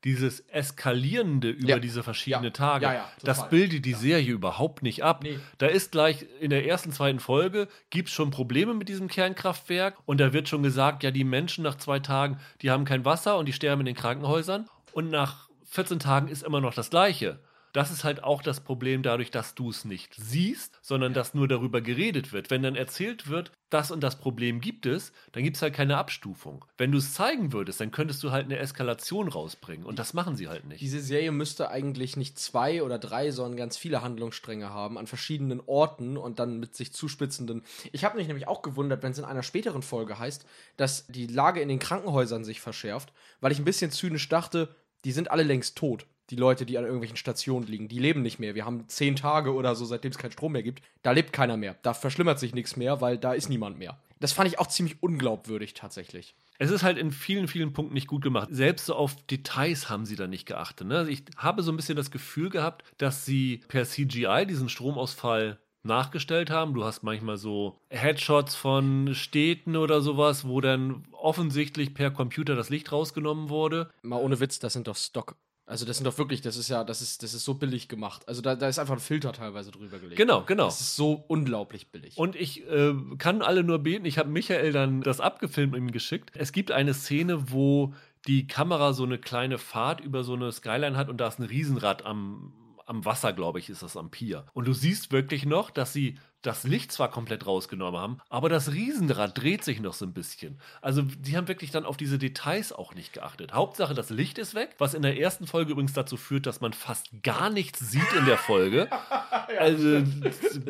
[0.03, 1.79] dieses Eskalierende über Ja.
[1.79, 2.49] diese verschiedenen Ja.
[2.51, 5.21] Tage, Ja, das bildet die Serie überhaupt nicht ab.
[5.23, 5.39] Nee.
[5.59, 9.95] Da ist gleich in der ersten, zweiten Folge, gibt es schon Probleme mit diesem Kernkraftwerk
[10.05, 13.37] und da wird schon gesagt, ja, die Menschen nach zwei Tagen, die haben kein Wasser
[13.37, 17.39] und die sterben in den Krankenhäusern und nach 14 Tagen ist immer noch das Gleiche.
[17.73, 21.47] Das ist halt auch das Problem dadurch, dass du es nicht siehst, sondern dass nur
[21.47, 22.51] darüber geredet wird.
[22.51, 25.97] Wenn dann erzählt wird, das und das Problem gibt es, dann gibt es halt keine
[25.97, 26.63] Abstufung.
[26.77, 29.87] Wenn du es zeigen würdest, dann könntest du halt eine Eskalation rausbringen.
[29.87, 30.81] Und das machen sie halt nicht.
[30.81, 35.59] Diese Serie müsste eigentlich nicht zwei oder drei, sondern ganz viele Handlungsstränge haben an verschiedenen
[35.65, 37.63] Orten und dann mit sich zuspitzenden.
[37.91, 40.45] Ich habe mich nämlich auch gewundert, wenn es in einer späteren Folge heißt,
[40.77, 43.11] dass die Lage in den Krankenhäusern sich verschärft,
[43.41, 46.05] weil ich ein bisschen zynisch dachte, die sind alle längst tot.
[46.33, 48.55] Die Leute, die an irgendwelchen Stationen liegen, die leben nicht mehr.
[48.55, 50.81] Wir haben zehn Tage oder so, seitdem es keinen Strom mehr gibt.
[51.03, 51.75] Da lebt keiner mehr.
[51.83, 53.99] Da verschlimmert sich nichts mehr, weil da ist niemand mehr.
[54.19, 56.33] Das fand ich auch ziemlich unglaubwürdig tatsächlich.
[56.57, 58.47] Es ist halt in vielen, vielen Punkten nicht gut gemacht.
[58.49, 60.87] Selbst so auf Details haben sie da nicht geachtet.
[60.87, 60.97] Ne?
[60.97, 65.59] Also Ich habe so ein bisschen das Gefühl gehabt, dass sie per CGI diesen Stromausfall
[65.83, 66.73] nachgestellt haben.
[66.73, 72.71] Du hast manchmal so Headshots von Städten oder sowas, wo dann offensichtlich per Computer das
[72.71, 73.91] Licht rausgenommen wurde.
[74.01, 75.35] Mal ohne Witz, das sind doch Stock.
[75.65, 78.27] Also das sind doch wirklich, das ist ja, das ist, das ist so billig gemacht.
[78.27, 80.17] Also da, da ist einfach ein Filter teilweise drüber gelegt.
[80.17, 80.65] Genau, genau.
[80.65, 82.17] Das ist so unglaublich billig.
[82.17, 85.91] Und ich äh, kann alle nur beten, ich habe Michael dann das abgefilmt und ihm
[85.91, 86.31] geschickt.
[86.35, 87.93] Es gibt eine Szene, wo
[88.27, 91.45] die Kamera so eine kleine Fahrt über so eine Skyline hat und da ist ein
[91.45, 92.53] Riesenrad am,
[92.85, 94.45] am Wasser, glaube ich, ist das am Pier.
[94.53, 98.71] Und du siehst wirklich noch, dass sie das Licht zwar komplett rausgenommen haben, aber das
[98.71, 100.59] Riesenrad dreht sich noch so ein bisschen.
[100.81, 103.53] Also die haben wirklich dann auf diese Details auch nicht geachtet.
[103.53, 106.73] Hauptsache, das Licht ist weg, was in der ersten Folge übrigens dazu führt, dass man
[106.73, 108.89] fast gar nichts sieht in der Folge.
[109.57, 110.03] also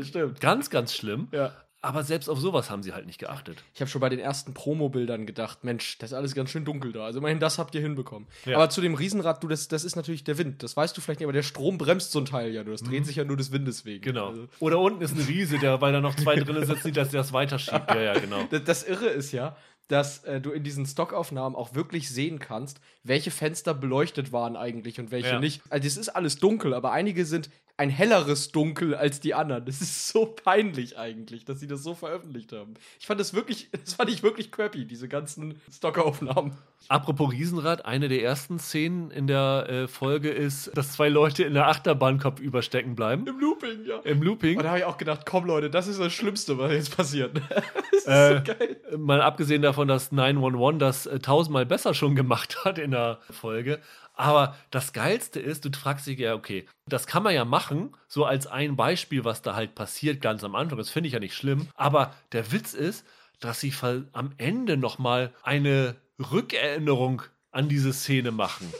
[0.01, 0.39] stimmt.
[0.39, 1.27] ganz, ganz schlimm.
[1.31, 1.53] Ja.
[1.83, 3.61] Aber selbst auf sowas haben sie halt nicht geachtet.
[3.73, 6.93] Ich habe schon bei den ersten Promobildern gedacht, Mensch, das ist alles ganz schön dunkel
[6.93, 7.03] da.
[7.03, 8.25] Also immerhin das habt ihr hinbekommen.
[8.45, 8.55] Ja.
[8.55, 10.63] Aber zu dem Riesenrad, du, das, das ist natürlich der Wind.
[10.63, 12.63] Das weißt du vielleicht nicht, aber der Strom bremst so ein Teil ja.
[12.63, 12.73] nur.
[12.73, 13.99] Das dreht sich ja nur des Windes wegen.
[13.99, 14.05] Mhm.
[14.05, 14.29] Genau.
[14.29, 17.09] Also, Oder unten ist ein Riese, der, weil da noch zwei drin sitzen, die das,
[17.09, 17.89] das weiterschiebt.
[17.89, 18.39] Ja, ja, genau.
[18.49, 19.57] Das, das Irre ist ja,
[19.89, 24.99] dass äh, du in diesen Stockaufnahmen auch wirklich sehen kannst, welche Fenster beleuchtet waren eigentlich
[25.01, 25.39] und welche Ja.
[25.39, 25.61] nicht.
[25.69, 29.65] Also es ist alles dunkel, aber einige sind ein helleres Dunkel als die anderen.
[29.65, 32.75] Das ist so peinlich eigentlich, dass sie das so veröffentlicht haben.
[32.99, 36.53] Ich fand das wirklich, das fand ich wirklich crappy, diese ganzen Stockaufnahmen.
[36.87, 41.53] Apropos Riesenrad, eine der ersten Szenen in der äh, Folge ist, dass zwei Leute in
[41.53, 43.25] der Achterbahn kopfüber stecken bleiben.
[43.25, 43.99] Im Looping, ja.
[44.03, 44.57] Im Looping.
[44.57, 47.37] Und da habe ich auch gedacht, komm Leute, das ist das Schlimmste, was jetzt passiert.
[47.49, 48.77] das ist Äh, so geil.
[48.97, 53.79] Mal abgesehen davon, dass 911 das äh, tausendmal besser schon gemacht hat in der Folge.
[54.13, 58.25] Aber das Geilste ist, du fragst dich ja, okay, das kann man ja machen, so
[58.25, 60.77] als ein Beispiel, was da halt passiert ganz am Anfang.
[60.77, 61.67] Das finde ich ja nicht schlimm.
[61.75, 63.05] Aber der Witz ist,
[63.39, 63.73] dass sie
[64.13, 68.71] am Ende nochmal eine Rückerinnerung an diese Szene machen.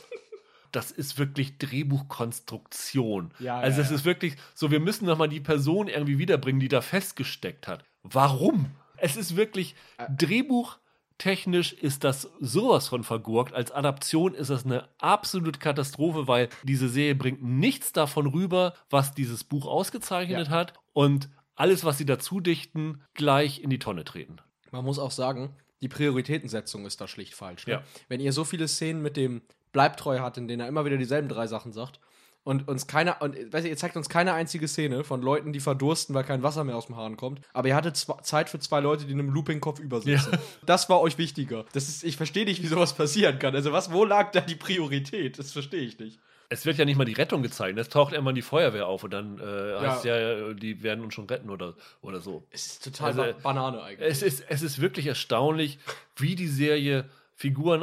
[0.71, 3.31] Das ist wirklich Drehbuchkonstruktion.
[3.39, 3.95] Ja, also ja, es ja.
[3.95, 7.84] ist wirklich so, wir müssen nochmal die Person irgendwie wiederbringen, die da festgesteckt hat.
[8.01, 8.71] Warum?
[8.97, 9.75] Es ist wirklich.
[10.09, 10.77] Drehbuch
[11.18, 13.53] Technisch ist das sowas von vergurkt.
[13.53, 19.14] Als Adaption ist das eine absolute Katastrophe, weil diese Serie bringt nichts davon rüber, was
[19.14, 20.53] dieses Buch ausgezeichnet Ja.
[20.53, 20.74] hat.
[20.91, 24.38] Und alles, was sie dazu dichten, gleich in die Tonne treten.
[24.72, 27.68] Man muss auch sagen, die Prioritätensetzung ist da schlicht falsch.
[27.68, 27.74] Ne?
[27.74, 27.84] Ja.
[28.07, 29.41] Wenn ihr so viele Szenen mit dem
[29.72, 31.99] Bleibtreu hat, in denen er immer wieder dieselben drei Sachen sagt
[32.43, 35.59] und uns keine und weißt du, ihr zeigt uns keine einzige Szene von Leuten, die
[35.59, 38.59] verdursten, weil kein Wasser mehr aus dem Hahn kommt, aber ihr hattet zwa- Zeit für
[38.59, 40.37] zwei Leute, die in einem Looping-Kopf übersitzen.
[40.65, 41.65] Das war euch wichtiger.
[41.73, 43.55] Das ist, ich verstehe nicht, wie sowas passieren kann.
[43.55, 45.39] Also was, wo lag da die Priorität?
[45.39, 46.19] Das verstehe ich nicht.
[46.49, 47.79] Es wird ja nicht mal die Rettung gezeigt.
[47.79, 51.25] Es taucht immer die Feuerwehr auf und dann äh, heißt ja, die werden uns schon
[51.25, 52.45] retten oder, oder so.
[52.51, 54.07] Es ist total Also, ba Banane eigentlich.
[54.11, 55.79] Es ist, es ist wirklich erstaunlich,
[56.17, 57.81] wie die Serie Figuren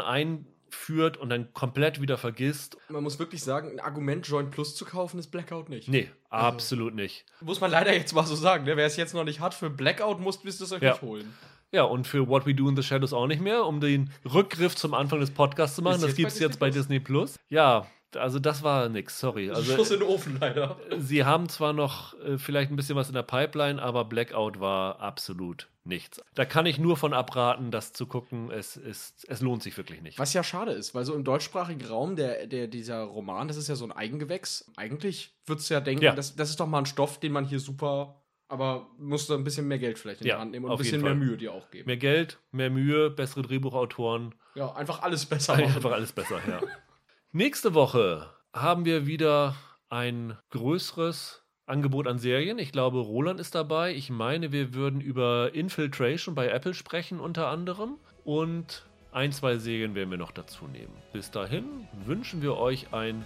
[0.75, 2.77] einführt und dann komplett wieder vergisst.
[2.89, 5.89] Man muss wirklich sagen, ein Argument, Joint Plus zu kaufen, ist Blackout nicht.
[5.89, 7.25] Nee, absolut nicht.
[7.41, 8.65] Muss man leider jetzt mal so sagen.
[8.65, 8.77] Ne?
[8.77, 10.93] Wer es jetzt noch nicht hat, für Blackout muss, müsst ihr es euch Ja.
[10.93, 11.33] nicht holen.
[11.73, 14.75] Ja, und für What We Do in the Shadows auch nicht mehr, um den Rückgriff
[14.75, 15.97] zum Anfang des Podcasts zu machen.
[15.97, 17.37] Ist Das gibt es jetzt bei Disney Plus.
[17.49, 19.51] Ja, also das war nix, sorry.
[19.51, 20.77] Also, Also, Schuss in den Ofen leider.
[20.99, 24.99] sie haben zwar noch äh, vielleicht ein bisschen was in der Pipeline, aber Blackout war
[24.99, 26.21] absolut nichts.
[26.35, 28.51] Da kann ich nur von abraten, das zu gucken.
[28.51, 30.19] Es, ist, es lohnt sich wirklich nicht.
[30.19, 33.69] Was ja schade ist, weil so im deutschsprachigen Raum, der, der, dieser Roman, das ist
[33.69, 34.71] ja so ein Eigengewächs.
[34.77, 36.15] Eigentlich würdest du ja denken, Ja.
[36.15, 38.17] Das, das ist doch mal ein Stoff, den man hier super.
[38.49, 40.79] Aber musst du ein bisschen mehr Geld vielleicht in Ja, die Hand nehmen und ein
[40.79, 41.15] bisschen mehr.
[41.15, 41.87] Mühe dir auch geben.
[41.87, 44.35] Mehr Geld, mehr Mühe, bessere Drehbuchautoren.
[44.57, 45.67] Ja, einfach alles besser machen.
[45.67, 46.61] Einfach alles besser, ja.
[47.33, 49.55] Nächste Woche haben wir wieder
[49.89, 51.40] ein größeres
[51.71, 52.59] Angebot an Serien.
[52.59, 53.95] Ich glaube, Roland ist dabei.
[53.95, 57.97] Ich meine, wir würden über Infiltration bei Apple sprechen, unter anderem.
[58.25, 60.93] Und ein, zwei Serien werden wir noch dazu nehmen.
[61.13, 61.65] Bis dahin
[62.05, 63.25] wünschen wir euch ein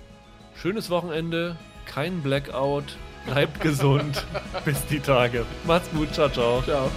[0.54, 4.24] schönes Wochenende, kein Blackout, bleibt gesund.
[4.64, 5.44] Bis die Tage.
[5.66, 6.62] Macht's gut, ciao, ciao.
[6.62, 6.90] Ciao.